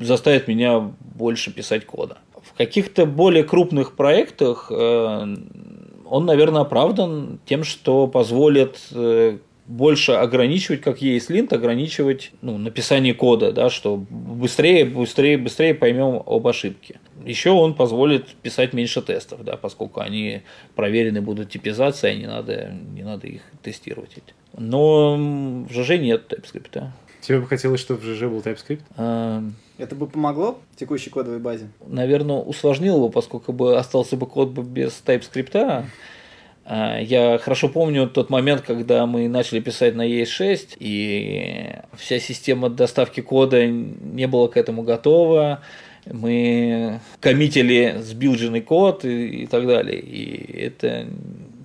заставит 0.00 0.48
меня 0.48 0.92
больше 1.00 1.52
писать 1.52 1.86
кода. 1.86 2.18
В 2.42 2.56
каких-то 2.56 3.06
более 3.06 3.44
крупных 3.44 3.96
проектах 3.96 4.70
э, 4.70 5.36
он, 6.06 6.26
наверное, 6.26 6.62
оправдан 6.62 7.38
тем, 7.46 7.64
что 7.64 8.06
позволит 8.06 8.78
больше 9.70 10.12
ограничивать, 10.12 10.80
как 10.80 11.00
ESLint, 11.00 11.54
ограничивать 11.54 12.32
ну, 12.42 12.58
написание 12.58 13.14
кода, 13.14 13.52
да, 13.52 13.70
что 13.70 13.96
быстрее, 14.10 14.84
быстрее, 14.84 15.38
быстрее 15.38 15.74
поймем 15.74 16.22
об 16.26 16.46
ошибке. 16.48 16.98
Еще 17.24 17.50
он 17.50 17.74
позволит 17.74 18.28
писать 18.36 18.72
меньше 18.72 19.02
тестов, 19.02 19.44
да, 19.44 19.56
поскольку 19.56 20.00
они 20.00 20.42
проверены 20.74 21.20
будут 21.20 21.50
типизацией, 21.50 22.18
не 22.18 22.26
надо, 22.26 22.72
не 22.92 23.02
надо 23.02 23.26
их 23.26 23.42
тестировать. 23.62 24.16
Но 24.56 25.16
в 25.16 25.72
ЖЖ 25.72 25.98
нет 25.98 26.32
TypeScript. 26.32 26.68
Да. 26.72 26.92
Тебе 27.20 27.40
бы 27.40 27.46
хотелось, 27.46 27.80
чтобы 27.80 28.00
в 28.00 28.04
ЖЖ 28.04 28.22
был 28.22 28.40
TypeScript? 28.40 28.80
А... 28.96 29.42
Это 29.78 29.94
бы 29.94 30.06
помогло 30.06 30.58
в 30.72 30.76
текущей 30.76 31.10
кодовой 31.10 31.38
базе? 31.38 31.68
Наверное, 31.86 32.36
усложнило 32.36 33.06
бы, 33.06 33.10
поскольку 33.10 33.52
бы 33.52 33.78
остался 33.78 34.16
бы 34.16 34.26
код 34.26 34.50
без 34.50 35.02
TypeScript. 35.04 35.86
А, 36.64 36.98
я 37.00 37.38
хорошо 37.38 37.68
помню 37.68 38.08
тот 38.08 38.30
момент, 38.30 38.60
когда 38.60 39.06
мы 39.06 39.28
начали 39.28 39.60
писать 39.60 39.94
на 39.94 40.06
ES6, 40.06 40.76
и 40.78 41.76
вся 41.96 42.18
система 42.18 42.68
доставки 42.68 43.20
кода 43.20 43.66
не 43.66 44.26
была 44.26 44.48
к 44.48 44.56
этому 44.56 44.82
готова 44.82 45.60
мы 46.12 47.00
коммитили 47.20 47.96
сбилдженный 48.00 48.60
код 48.60 49.04
и, 49.04 49.42
и 49.42 49.46
так 49.46 49.66
далее. 49.66 50.00
И 50.00 50.58
это 50.58 51.06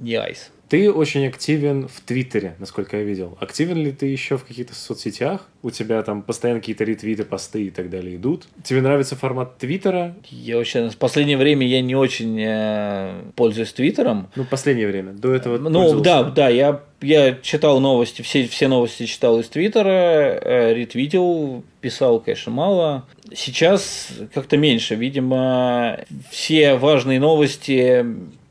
не 0.01 0.13
ICE. 0.13 0.51
Ты 0.69 0.91
очень 0.91 1.27
активен 1.27 1.87
в 1.87 2.01
Твиттере, 2.01 2.55
насколько 2.59 2.97
я 2.97 3.03
видел. 3.03 3.37
Активен 3.39 3.77
ли 3.77 3.91
ты 3.91 4.07
еще 4.07 4.37
в 4.37 4.45
каких-то 4.45 4.73
соцсетях? 4.73 5.47
У 5.61 5.69
тебя 5.69 6.01
там 6.01 6.21
постоянно 6.21 6.59
какие-то 6.59 6.83
ретвиты, 6.83 7.23
посты 7.23 7.65
и 7.65 7.69
так 7.69 7.89
далее 7.89 8.15
идут. 8.15 8.47
Тебе 8.63 8.81
нравится 8.81 9.15
формат 9.15 9.57
Твиттера? 9.57 10.15
Я 10.29 10.57
вообще 10.57 10.89
в 10.89 10.97
последнее 10.97 11.37
время 11.37 11.67
я 11.67 11.81
не 11.81 11.95
очень 11.95 12.39
э, 12.39 13.21
пользуюсь 13.35 13.73
Твиттером. 13.73 14.29
Ну, 14.35 14.43
последнее 14.45 14.87
время. 14.87 15.13
До 15.13 15.33
этого 15.33 15.57
Ну, 15.57 15.99
да, 15.99 16.23
да, 16.23 16.49
я, 16.49 16.81
я 17.01 17.33
читал 17.33 17.79
новости, 17.79 18.21
все, 18.23 18.47
все 18.47 18.67
новости 18.67 19.05
читал 19.05 19.39
из 19.39 19.47
Твиттера, 19.49 19.89
э, 19.89 20.73
ретвитил, 20.73 21.63
писал, 21.81 22.19
конечно, 22.19 22.51
мало. 22.51 23.05
Сейчас 23.33 24.09
как-то 24.33 24.57
меньше. 24.57 24.95
Видимо, 24.95 25.99
все 26.31 26.75
важные 26.75 27.19
новости 27.19 28.05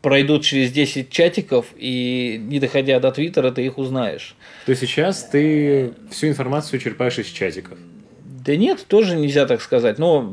пройдут 0.04 0.44
через 0.44 0.70
10 0.70 1.08
чатиков, 1.08 1.68
и 1.78 2.38
не 2.38 2.60
доходя 2.60 3.00
до 3.00 3.10
Твиттера, 3.10 3.50
ты 3.50 3.64
их 3.64 3.78
узнаешь. 3.78 4.36
То 4.66 4.70
есть 4.72 4.82
сейчас 4.82 5.24
ты 5.24 5.94
всю 6.10 6.28
информацию 6.28 6.78
черпаешь 6.78 7.18
из 7.18 7.28
чатиков? 7.28 7.78
Да 8.22 8.54
нет, 8.54 8.84
тоже 8.86 9.16
нельзя 9.16 9.46
так 9.46 9.62
сказать. 9.62 9.98
Но 9.98 10.30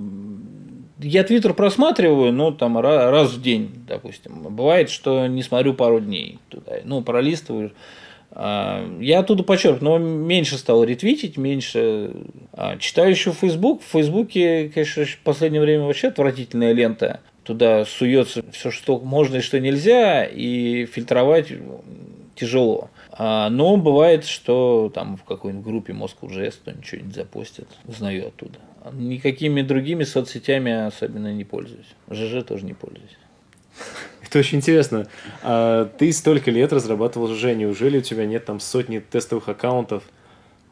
я 0.99 1.23
Твиттер 1.23 1.53
просматриваю, 1.53 2.33
ну, 2.33 2.51
там, 2.51 2.77
раз 2.77 3.31
в 3.31 3.41
день, 3.41 3.71
допустим. 3.87 4.43
Бывает, 4.43 4.89
что 4.89 5.25
не 5.27 5.41
смотрю 5.41 5.73
пару 5.73 6.01
дней 6.01 6.39
туда. 6.49 6.73
Ну, 6.83 7.01
пролистываю. 7.01 7.71
А, 8.31 8.85
я 8.99 9.19
оттуда 9.19 9.43
почерпну, 9.43 9.97
но 9.97 10.05
меньше 10.05 10.57
стал 10.57 10.83
ретвитить, 10.83 11.37
меньше 11.37 12.11
а, 12.51 12.75
читаю 12.77 13.11
еще 13.11 13.31
Facebook. 13.31 13.81
В 13.81 13.91
Фейсбуке, 13.91 14.69
конечно, 14.73 15.05
в 15.05 15.17
последнее 15.19 15.61
время 15.61 15.85
вообще 15.85 16.09
отвратительная 16.09 16.73
лента 16.73 17.21
туда 17.43 17.85
суется 17.85 18.43
все, 18.51 18.71
что 18.71 18.99
можно 18.99 19.37
и 19.37 19.41
что 19.41 19.59
нельзя, 19.59 20.23
и 20.25 20.85
фильтровать 20.85 21.51
тяжело. 22.35 22.89
А, 23.11 23.49
но 23.49 23.77
бывает, 23.77 24.25
что 24.25 24.91
там 24.93 25.17
в 25.17 25.23
какой-нибудь 25.23 25.65
группе 25.65 25.93
Moscow.js 25.93 26.55
кто-нибудь 26.61 26.85
что-нибудь 26.85 27.15
запостит, 27.15 27.67
узнаю 27.85 28.27
оттуда. 28.27 28.59
Никакими 28.93 29.61
другими 29.61 30.03
соцсетями 30.03 30.71
особенно 30.87 31.31
не 31.31 31.43
пользуюсь. 31.43 31.93
ЖЖ 32.09 32.43
тоже 32.43 32.65
не 32.65 32.73
пользуюсь. 32.73 33.17
Это 34.23 34.39
очень 34.39 34.59
интересно. 34.59 35.07
А 35.43 35.85
ты 35.85 36.11
столько 36.13 36.51
лет 36.51 36.71
разрабатывал 36.73 37.27
ЖЖ, 37.33 37.55
неужели 37.55 37.99
у 37.99 38.01
тебя 38.01 38.25
нет 38.25 38.45
там 38.45 38.59
сотни 38.59 38.99
тестовых 38.99 39.49
аккаунтов? 39.49 40.03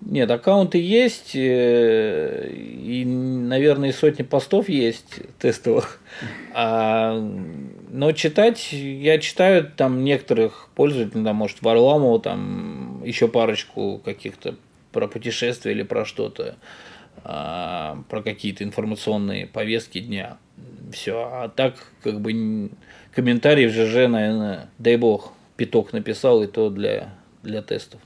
Нет, 0.01 0.31
аккаунты 0.31 0.77
есть, 0.77 1.35
э, 1.35 2.49
и, 2.51 3.03
наверное, 3.05 3.91
сотни 3.91 4.23
постов 4.23 4.69
есть 4.69 5.19
тестовых. 5.39 5.99
А, 6.53 7.19
но 7.89 8.11
читать, 8.13 8.71
я 8.71 9.19
читаю 9.19 9.69
там 9.75 10.03
некоторых 10.05 10.69
пользователей, 10.73 11.25
там, 11.25 11.35
может, 11.35 11.61
Варламова, 11.61 12.19
там 12.21 13.03
еще 13.03 13.27
парочку 13.27 14.01
каких-то 14.03 14.55
про 14.93 15.07
путешествия 15.07 15.73
или 15.73 15.83
про 15.83 16.05
что-то, 16.05 16.55
а, 17.23 18.01
про 18.09 18.21
какие-то 18.21 18.63
информационные 18.63 19.47
повестки 19.47 19.99
дня. 19.99 20.37
Все. 20.93 21.29
А 21.31 21.49
так, 21.49 21.75
как 22.03 22.21
бы, 22.21 22.71
комментарии 23.13 23.67
в 23.67 23.71
ЖЖ, 23.71 24.09
наверное, 24.09 24.69
дай 24.77 24.95
бог, 24.95 25.33
пяток 25.57 25.91
написал, 25.91 26.41
и 26.41 26.47
то 26.47 26.69
для, 26.69 27.13
для 27.43 27.61
тестов. 27.61 27.99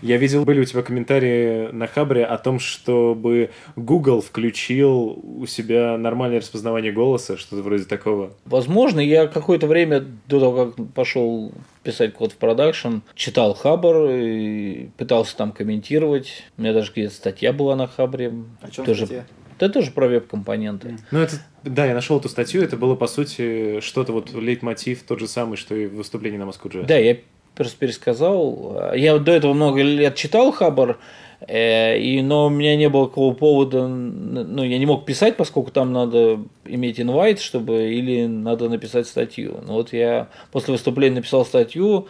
Я 0.00 0.16
видел, 0.16 0.44
были 0.44 0.60
у 0.60 0.64
тебя 0.64 0.82
комментарии 0.82 1.70
на 1.72 1.86
Хабре 1.86 2.24
о 2.24 2.38
том, 2.38 2.60
чтобы 2.60 3.50
Google 3.76 4.20
включил 4.20 5.20
у 5.22 5.46
себя 5.46 5.96
нормальное 5.98 6.38
распознавание 6.38 6.92
голоса, 6.92 7.36
что-то 7.36 7.62
вроде 7.62 7.84
такого. 7.84 8.32
Возможно, 8.44 9.00
я 9.00 9.26
какое-то 9.26 9.66
время 9.66 10.04
до 10.26 10.40
того, 10.40 10.66
как 10.66 10.92
пошел 10.92 11.52
писать 11.82 12.14
код 12.14 12.32
в 12.32 12.36
продакшн, 12.36 12.98
читал 13.14 13.54
Хабр 13.54 14.10
и 14.10 14.88
пытался 14.96 15.36
там 15.36 15.52
комментировать. 15.52 16.44
У 16.56 16.62
меня 16.62 16.72
даже 16.72 16.92
где-то 16.92 17.14
статья 17.14 17.52
была 17.52 17.74
на 17.76 17.86
Хабре. 17.86 18.32
О 18.60 18.70
чем 18.70 18.84
тоже... 18.84 19.06
статья? 19.06 19.26
Это 19.60 19.72
тоже 19.72 19.90
про 19.90 20.06
веб-компоненты. 20.06 20.98
Ну, 21.10 21.18
это, 21.18 21.36
да, 21.64 21.86
я 21.86 21.94
нашел 21.94 22.20
эту 22.20 22.28
статью, 22.28 22.62
это 22.62 22.76
было, 22.76 22.94
по 22.94 23.08
сути, 23.08 23.80
что-то 23.80 24.12
вот 24.12 24.32
лейтмотив 24.32 25.02
тот 25.02 25.18
же 25.18 25.26
самый, 25.26 25.56
что 25.56 25.74
и 25.74 25.86
в 25.86 25.96
выступлении 25.96 26.38
на 26.38 26.46
Москву 26.46 26.70
Да, 26.84 26.96
я 26.96 27.16
пересказал. 27.66 28.92
Я 28.94 29.18
до 29.18 29.32
этого 29.32 29.52
много 29.52 29.82
лет 29.82 30.14
читал 30.14 30.52
Хабар, 30.52 30.98
э, 31.40 31.98
и, 31.98 32.22
но 32.22 32.46
у 32.46 32.50
меня 32.50 32.76
не 32.76 32.88
было 32.88 33.08
такого 33.08 33.34
повода, 33.34 33.86
ну, 33.86 34.62
я 34.62 34.78
не 34.78 34.86
мог 34.86 35.04
писать, 35.04 35.36
поскольку 35.36 35.70
там 35.70 35.92
надо 35.92 36.40
иметь 36.64 37.00
инвайт, 37.00 37.40
чтобы, 37.40 37.92
или 37.92 38.26
надо 38.26 38.68
написать 38.68 39.06
статью. 39.06 39.60
Но 39.66 39.74
вот 39.74 39.92
я 39.92 40.28
после 40.52 40.72
выступления 40.72 41.16
написал 41.16 41.44
статью, 41.44 42.08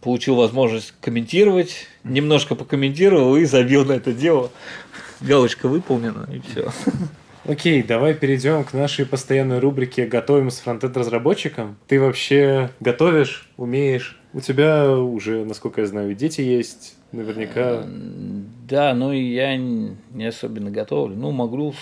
получил 0.00 0.34
возможность 0.34 0.94
комментировать, 1.00 1.86
немножко 2.04 2.54
покомментировал 2.54 3.36
и 3.36 3.44
забил 3.44 3.84
на 3.84 3.92
это 3.92 4.12
дело. 4.12 4.50
Галочка 5.20 5.68
выполнена, 5.68 6.28
и 6.32 6.40
все. 6.40 6.70
Окей, 7.46 7.82
давай 7.82 8.14
перейдем 8.14 8.64
к 8.64 8.74
нашей 8.74 9.06
постоянной 9.06 9.58
рубрике 9.58 10.06
«Готовим 10.06 10.50
с 10.50 10.60
фронтенд 10.60 10.96
разработчиком». 10.96 11.76
Ты 11.88 11.98
вообще 11.98 12.70
готовишь, 12.80 13.48
умеешь? 13.56 14.19
У 14.32 14.40
тебя 14.40 14.90
уже, 14.96 15.44
насколько 15.44 15.80
я 15.80 15.86
знаю, 15.86 16.14
дети 16.14 16.40
есть, 16.40 16.96
наверняка. 17.12 17.84
Да, 18.68 18.94
ну 18.94 19.12
я 19.12 19.56
не 19.56 20.26
особенно 20.26 20.70
готовлю. 20.70 21.16
Ну, 21.16 21.32
могу 21.32 21.74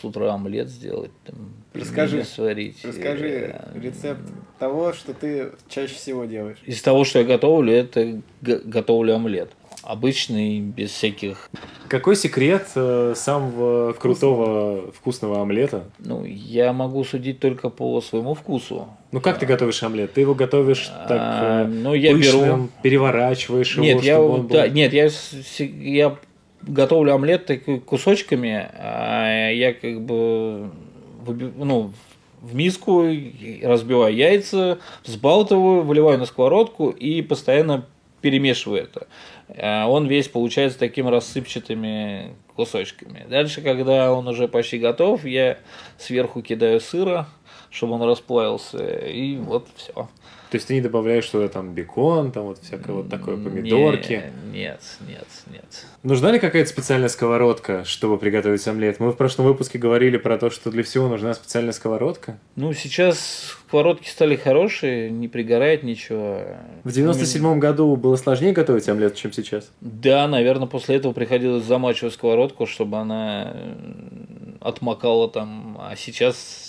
с 0.00 0.04
утра 0.04 0.32
омлет 0.32 0.68
сделать, 0.68 1.10
там, 1.24 1.52
расскажи, 1.74 2.22
сварить. 2.22 2.84
Расскажи 2.84 3.60
рецепт 3.74 4.20
того, 4.58 4.92
что 4.92 5.12
ты 5.14 5.50
чаще 5.68 5.94
всего 5.94 6.24
делаешь? 6.24 6.58
Из 6.64 6.80
того, 6.82 7.04
что 7.04 7.18
я 7.18 7.24
готовлю, 7.24 7.72
это 7.72 8.20
готовлю 8.40 9.16
омлет. 9.16 9.50
Обычный, 9.86 10.58
без 10.58 10.90
всяких... 10.90 11.48
Какой 11.86 12.16
секрет 12.16 12.66
э, 12.74 13.14
самого 13.14 13.92
крутого 13.92 14.90
вкусного 14.90 15.40
омлета? 15.40 15.84
Ну, 16.00 16.24
я 16.24 16.72
могу 16.72 17.04
судить 17.04 17.38
только 17.38 17.68
по 17.68 18.00
своему 18.00 18.34
вкусу. 18.34 18.88
Ну, 19.12 19.20
как 19.20 19.38
ты 19.38 19.46
готовишь 19.46 19.80
омлет? 19.84 20.12
Ты 20.12 20.22
его 20.22 20.34
готовишь 20.34 20.86
так 20.86 21.20
А, 21.20 21.62
э, 21.62 21.66
ну, 21.68 21.94
я 21.94 22.10
пышным, 22.10 22.42
беру- 22.42 22.68
переворачиваешь 22.82 23.76
Нет, 23.76 23.98
его, 23.98 24.00
я, 24.02 24.14
чтобы 24.14 24.34
он 24.34 24.46
был... 24.48 24.56
да, 24.56 24.68
нет, 24.68 24.92
я, 24.92 25.08
я 25.58 26.16
готовлю 26.62 27.14
омлет 27.14 27.48
кусочками, 27.86 28.68
а 28.74 29.50
я 29.50 29.72
как 29.72 30.00
бы 30.00 30.70
ну, 31.26 31.92
в 32.40 32.54
миску 32.54 33.04
разбиваю 33.62 34.14
яйца, 34.14 34.78
взбалтываю, 35.04 35.82
выливаю 35.82 36.18
на 36.18 36.26
сковородку 36.26 36.90
и 36.90 37.22
постоянно 37.22 37.86
перемешиваю 38.26 38.82
это. 38.82 39.06
А 39.56 39.86
Он 39.86 40.08
весь 40.08 40.26
получается 40.26 40.80
такими 40.80 41.08
рассыпчатыми 41.08 42.34
кусочками. 42.56 43.24
Дальше, 43.28 43.62
когда 43.62 44.12
он 44.12 44.26
уже 44.26 44.48
почти 44.48 44.78
готов, 44.78 45.24
я 45.24 45.58
сверху 45.96 46.42
кидаю 46.42 46.80
сыра, 46.80 47.28
чтобы 47.70 47.92
он 47.92 48.02
расплавился, 48.02 48.84
и 48.84 49.36
вот 49.36 49.68
все. 49.76 50.08
То 50.50 50.56
есть 50.56 50.68
ты 50.68 50.74
не 50.74 50.80
добавляешь 50.80 51.26
туда 51.28 51.48
там 51.48 51.74
бекон, 51.74 52.30
там 52.30 52.44
вот 52.44 52.58
всякое 52.62 52.92
вот 52.92 53.08
такое, 53.08 53.36
помидорки. 53.36 54.30
Нет, 54.52 54.80
нет, 55.08 55.26
нет. 55.52 55.86
Нужна 56.02 56.30
ли 56.30 56.38
какая-то 56.38 56.68
специальная 56.68 57.08
сковородка, 57.08 57.84
чтобы 57.84 58.16
приготовить 58.16 58.66
омлет? 58.68 59.00
Мы 59.00 59.10
в 59.10 59.16
прошлом 59.16 59.46
выпуске 59.46 59.78
говорили 59.78 60.18
про 60.18 60.38
то, 60.38 60.50
что 60.50 60.70
для 60.70 60.84
всего 60.84 61.08
нужна 61.08 61.34
специальная 61.34 61.72
сковородка. 61.72 62.38
Ну, 62.54 62.72
сейчас 62.72 63.56
сковородки 63.66 64.08
стали 64.08 64.36
хорошие, 64.36 65.10
не 65.10 65.26
пригорает 65.26 65.82
ничего. 65.82 66.40
В 66.84 66.88
97-м 66.88 67.58
году 67.58 67.96
было 67.96 68.14
сложнее 68.16 68.52
готовить 68.52 68.88
омлет, 68.88 69.16
чем 69.16 69.32
сейчас. 69.32 69.70
Да, 69.80 70.28
наверное, 70.28 70.68
после 70.68 70.96
этого 70.96 71.12
приходилось 71.12 71.64
замачивать 71.64 72.14
сковородку, 72.14 72.66
чтобы 72.66 72.98
она 72.98 73.56
отмокала 74.60 75.28
там, 75.28 75.76
а 75.80 75.96
сейчас 75.96 76.65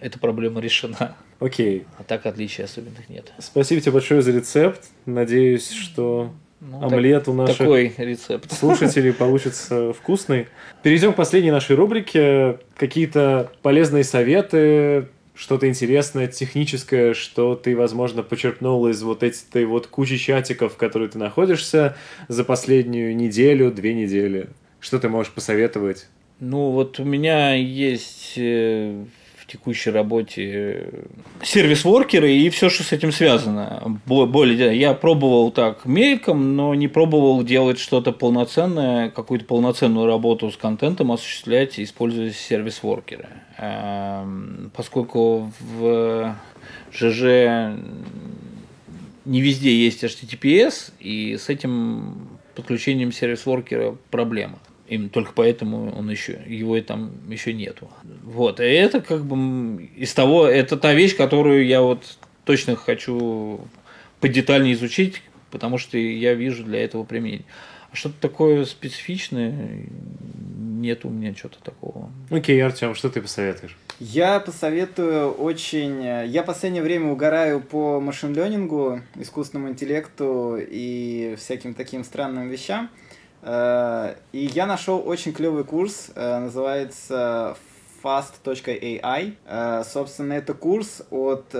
эта 0.00 0.18
проблема 0.18 0.60
решена. 0.60 1.16
Окей. 1.40 1.84
А 1.98 2.02
так 2.04 2.26
отличий 2.26 2.64
особенных 2.64 3.08
нет. 3.08 3.32
Спасибо 3.38 3.80
тебе 3.80 3.92
большое 3.92 4.22
за 4.22 4.32
рецепт. 4.32 4.82
Надеюсь, 5.06 5.70
что 5.70 6.32
Ну, 6.60 6.82
омлет 6.82 7.22
у 7.28 7.32
так- 7.32 7.34
наших 7.36 7.58
Такой 7.58 7.92
рецепт. 7.98 8.52
слушателей 8.52 9.12
получится 9.24 9.92
вкусный. 9.92 10.46
Перейдем 10.82 11.12
к 11.12 11.16
последней 11.16 11.50
нашей 11.50 11.76
рубрике. 11.76 12.58
Какие-то 12.76 13.50
полезные 13.62 14.04
советы, 14.04 15.08
что-то 15.34 15.68
интересное, 15.68 16.26
техническое, 16.28 17.12
что 17.12 17.54
ты, 17.56 17.76
возможно, 17.76 18.22
почерпнул 18.22 18.86
из 18.88 19.02
вот 19.02 19.22
этой 19.22 19.66
вот 19.66 19.86
кучи 19.86 20.16
чатиков, 20.16 20.72
в 20.72 20.76
которой 20.76 21.08
ты 21.08 21.18
находишься 21.18 21.94
за 22.28 22.42
последнюю 22.44 23.14
неделю, 23.14 23.70
две 23.70 23.92
недели. 23.92 24.48
Что 24.80 24.98
ты 24.98 25.08
можешь 25.10 25.32
посоветовать? 25.32 26.06
Ну, 26.40 26.70
вот 26.70 27.00
у 27.00 27.04
меня 27.04 27.54
есть 27.54 28.34
э, 28.36 29.04
текущей 29.46 29.90
работе 29.90 30.42
э, 30.54 31.02
сервис-воркеры 31.42 32.32
и 32.32 32.48
все, 32.50 32.68
что 32.68 32.82
с 32.82 32.92
этим 32.92 33.12
связано. 33.12 34.00
Бо- 34.06 34.26
Более, 34.26 34.78
я 34.78 34.94
пробовал 34.94 35.50
так 35.50 35.84
мельком, 35.84 36.56
но 36.56 36.74
не 36.74 36.88
пробовал 36.88 37.42
делать 37.44 37.78
что-то 37.78 38.12
полноценное, 38.12 39.10
какую-то 39.10 39.44
полноценную 39.46 40.06
работу 40.06 40.50
с 40.50 40.56
контентом 40.56 41.12
осуществлять, 41.12 41.78
используя 41.78 42.30
сервис-воркеры. 42.30 43.28
Эм, 43.58 44.70
Поскольку 44.74 45.52
в 45.60 46.34
ЖЖ 46.92 47.76
не 49.24 49.40
везде 49.40 49.74
есть 49.74 50.04
HTTPS, 50.04 50.92
и 51.00 51.36
с 51.36 51.48
этим 51.48 52.28
подключением 52.54 53.12
сервис-воркера 53.12 53.96
проблема. 54.10 54.58
Именно 54.88 55.08
только 55.08 55.32
поэтому 55.34 55.92
он 55.96 56.08
еще, 56.10 56.40
его 56.46 56.76
и 56.76 56.80
там 56.80 57.12
еще 57.28 57.52
нету. 57.52 57.90
Вот, 58.22 58.60
и 58.60 58.64
это 58.64 59.00
как 59.00 59.24
бы 59.24 59.84
из 59.96 60.14
того, 60.14 60.46
это 60.46 60.76
та 60.76 60.94
вещь, 60.94 61.16
которую 61.16 61.66
я 61.66 61.82
вот 61.82 62.18
точно 62.44 62.76
хочу 62.76 63.60
подетальнее 64.20 64.74
изучить, 64.74 65.22
потому 65.50 65.78
что 65.78 65.98
я 65.98 66.34
вижу 66.34 66.62
для 66.64 66.84
этого 66.84 67.04
применение. 67.04 67.44
А 67.90 67.96
что-то 67.96 68.14
такое 68.20 68.64
специфичное, 68.64 69.52
нет 70.86 71.04
у 71.04 71.08
меня 71.08 71.34
что-то 71.34 71.58
такого. 71.62 72.10
Окей, 72.30 72.62
Артем, 72.62 72.94
что 72.94 73.10
ты 73.10 73.20
посоветуешь? 73.20 73.76
Я 73.98 74.40
посоветую 74.40 75.32
очень... 75.32 76.04
э, 76.04 76.26
Я 76.26 76.42
в 76.42 76.46
последнее 76.46 76.82
время 76.82 77.10
угораю 77.10 77.60
по 77.60 77.98
машин-ленингу, 78.00 79.00
искусственному 79.18 79.70
интеллекту 79.70 80.58
и 80.60 81.34
всяким 81.38 81.74
таким 81.74 82.04
странным 82.04 82.48
вещам. 82.48 82.90
Э, 83.46 84.16
И 84.32 84.44
я 84.46 84.66
нашел 84.66 85.02
очень 85.06 85.32
клевый 85.32 85.62
курс, 85.64 86.10
э, 86.14 86.38
называется 86.40 87.56
fast.ai. 88.02 89.34
Э, 89.46 89.84
Собственно, 89.84 90.32
это 90.34 90.52
курс 90.52 91.02
от 91.10 91.54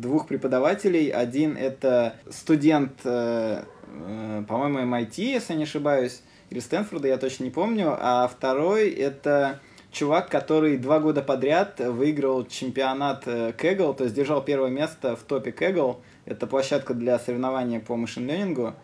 двух 0.00 0.26
преподавателей. 0.26 1.10
Один 1.10 1.56
это 1.56 2.16
студент, 2.30 3.02
по-моему, 3.02 4.78
MIT, 4.80 5.18
если 5.18 5.54
не 5.54 5.64
ошибаюсь, 5.64 6.22
или 6.48 6.58
Стэнфорда, 6.58 7.08
я 7.08 7.18
точно 7.18 7.44
не 7.44 7.50
помню. 7.50 7.96
А 7.98 8.26
второй 8.28 8.90
это 8.90 9.60
чувак, 9.92 10.28
который 10.28 10.78
два 10.78 11.00
года 11.00 11.22
подряд 11.22 11.80
выиграл 11.80 12.46
чемпионат 12.46 13.26
Kaggle, 13.26 13.94
то 13.94 14.04
есть 14.04 14.16
держал 14.16 14.42
первое 14.42 14.70
место 14.70 15.16
в 15.16 15.22
топе 15.22 15.50
Kaggle. 15.50 15.96
Это 16.24 16.46
площадка 16.46 16.94
для 16.94 17.18
соревнования 17.18 17.80
по 17.80 17.96
машин-ленингу. 17.96 18.74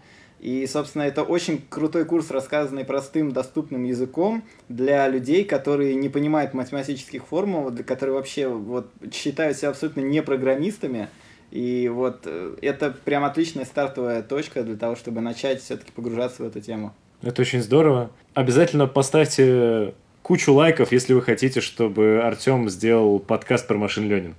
И, 0.47 0.65
собственно, 0.69 1.03
это 1.03 1.25
очень 1.25 1.61
крутой 1.69 2.05
курс, 2.05 2.31
рассказанный 2.31 2.85
простым, 2.85 3.33
доступным 3.33 3.83
языком 3.83 4.45
для 4.69 5.09
людей, 5.09 5.45
которые 5.45 5.97
не 5.97 6.09
понимают 6.09 6.55
математических 6.55 7.27
формул, 7.27 7.73
которые 7.85 8.15
вообще 8.15 8.47
вот, 8.47 8.89
считают 9.13 9.57
себя 9.57 9.71
абсолютно 9.71 10.03
не 10.03 10.23
программистами. 10.23 11.09
И 11.51 11.91
вот 11.93 12.21
э, 12.27 12.55
это 12.63 12.93
прям 12.93 13.25
отличная 13.25 13.65
стартовая 13.65 14.23
точка 14.23 14.63
для 14.63 14.77
того, 14.77 14.95
чтобы 14.95 15.21
начать 15.21 15.61
все-таки 15.61 15.91
погружаться 15.91 16.45
в 16.45 16.47
эту 16.47 16.61
тему. 16.61 16.95
Это 17.23 17.43
очень 17.43 17.61
здорово. 17.61 18.13
Обязательно 18.35 18.87
поставьте 18.87 19.95
кучу 20.23 20.53
лайков, 20.53 20.93
если 20.93 21.13
вы 21.13 21.23
хотите, 21.23 21.61
чтобы 21.61 22.21
Артем 22.23 22.71
сделал 22.71 23.19
подкаст 23.19 23.67
про 23.67 23.79
машин 23.79 24.09
ленинг. 24.09 24.37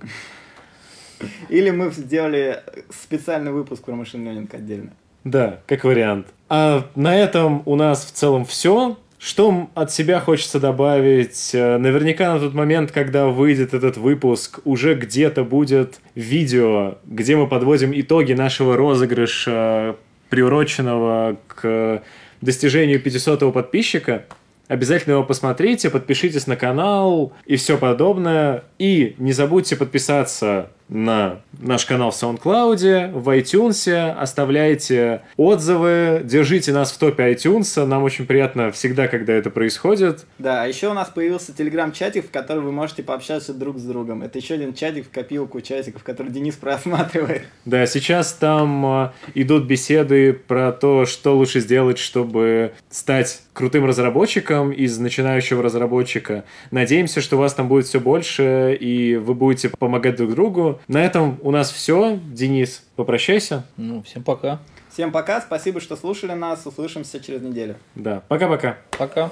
Или 1.50 1.68
мы 1.68 1.90
сделали 1.90 2.62
специальный 2.88 3.52
выпуск 3.52 3.84
про 3.84 3.94
машин 3.94 4.24
ленинг 4.24 4.54
отдельно. 4.54 4.94
Да, 5.24 5.60
как 5.66 5.84
вариант. 5.84 6.28
А 6.48 6.86
на 6.94 7.16
этом 7.16 7.62
у 7.66 7.76
нас 7.76 8.04
в 8.04 8.12
целом 8.12 8.44
все. 8.44 8.96
Что 9.18 9.68
от 9.74 9.90
себя 9.90 10.20
хочется 10.20 10.60
добавить? 10.60 11.50
Э, 11.52 11.76
Наверняка 11.76 12.34
на 12.34 12.40
тот 12.40 12.54
момент, 12.54 12.92
когда 12.92 13.26
выйдет 13.26 13.74
этот 13.74 13.96
выпуск, 13.96 14.60
уже 14.64 14.94
где-то 14.94 15.42
будет 15.42 15.98
видео, 16.14 16.98
где 17.04 17.36
мы 17.36 17.48
подводим 17.48 17.90
итоги 17.92 18.32
нашего 18.32 18.76
розыгрыша, 18.76 19.96
приуроченного 20.30 21.36
к 21.48 22.02
достижению 22.40 23.00
500 23.00 23.52
подписчика. 23.52 24.24
Обязательно 24.68 25.14
его 25.14 25.24
посмотрите, 25.24 25.90
подпишитесь 25.90 26.46
на 26.46 26.54
канал 26.54 27.32
и 27.44 27.56
все 27.56 27.76
подобное. 27.76 28.64
И 28.78 29.16
не 29.18 29.32
забудьте 29.32 29.74
подписаться 29.74 30.70
на 30.88 31.40
наш 31.58 31.84
канал 31.84 32.10
в 32.10 32.14
SoundCloud, 32.14 33.12
в 33.12 33.28
iTunes, 33.28 34.10
оставляйте 34.12 35.22
отзывы, 35.36 36.22
держите 36.24 36.72
нас 36.72 36.92
в 36.92 36.98
топе 36.98 37.32
iTunes, 37.32 37.84
нам 37.84 38.02
очень 38.02 38.26
приятно 38.26 38.70
всегда, 38.72 39.08
когда 39.08 39.32
это 39.34 39.50
происходит. 39.50 40.24
Да, 40.38 40.62
а 40.62 40.66
еще 40.66 40.88
у 40.88 40.94
нас 40.94 41.08
появился 41.08 41.52
телеграм-чатик, 41.52 42.26
в 42.26 42.30
котором 42.30 42.64
вы 42.64 42.72
можете 42.72 43.02
пообщаться 43.02 43.52
друг 43.52 43.78
с 43.78 43.82
другом. 43.82 44.22
Это 44.22 44.38
еще 44.38 44.54
один 44.54 44.74
чатик 44.74 45.06
в 45.06 45.10
копилку 45.10 45.60
чатиков, 45.60 46.02
который 46.02 46.32
Денис 46.32 46.54
просматривает. 46.56 47.42
Да, 47.64 47.86
сейчас 47.86 48.32
там 48.32 48.86
э, 48.86 49.10
идут 49.34 49.64
беседы 49.64 50.32
про 50.32 50.72
то, 50.72 51.06
что 51.06 51.36
лучше 51.36 51.60
сделать, 51.60 51.98
чтобы 51.98 52.72
стать 52.90 53.42
крутым 53.58 53.84
разработчиком 53.86 54.70
из 54.70 55.00
начинающего 55.00 55.64
разработчика. 55.64 56.44
Надеемся, 56.70 57.20
что 57.20 57.36
вас 57.36 57.54
там 57.54 57.66
будет 57.66 57.86
все 57.86 57.98
больше, 57.98 58.78
и 58.80 59.16
вы 59.16 59.34
будете 59.34 59.68
помогать 59.68 60.14
друг 60.14 60.30
другу. 60.30 60.80
На 60.86 61.04
этом 61.04 61.40
у 61.42 61.50
нас 61.50 61.72
все. 61.72 62.20
Денис, 62.24 62.84
попрощайся. 62.94 63.66
Ну, 63.76 64.04
всем 64.04 64.22
пока. 64.22 64.60
Всем 64.92 65.10
пока, 65.10 65.40
спасибо, 65.40 65.80
что 65.80 65.96
слушали 65.96 66.34
нас. 66.34 66.66
Услышимся 66.66 67.18
через 67.18 67.42
неделю. 67.42 67.74
Да, 67.96 68.22
пока-пока. 68.28 68.78
Пока. 68.96 69.28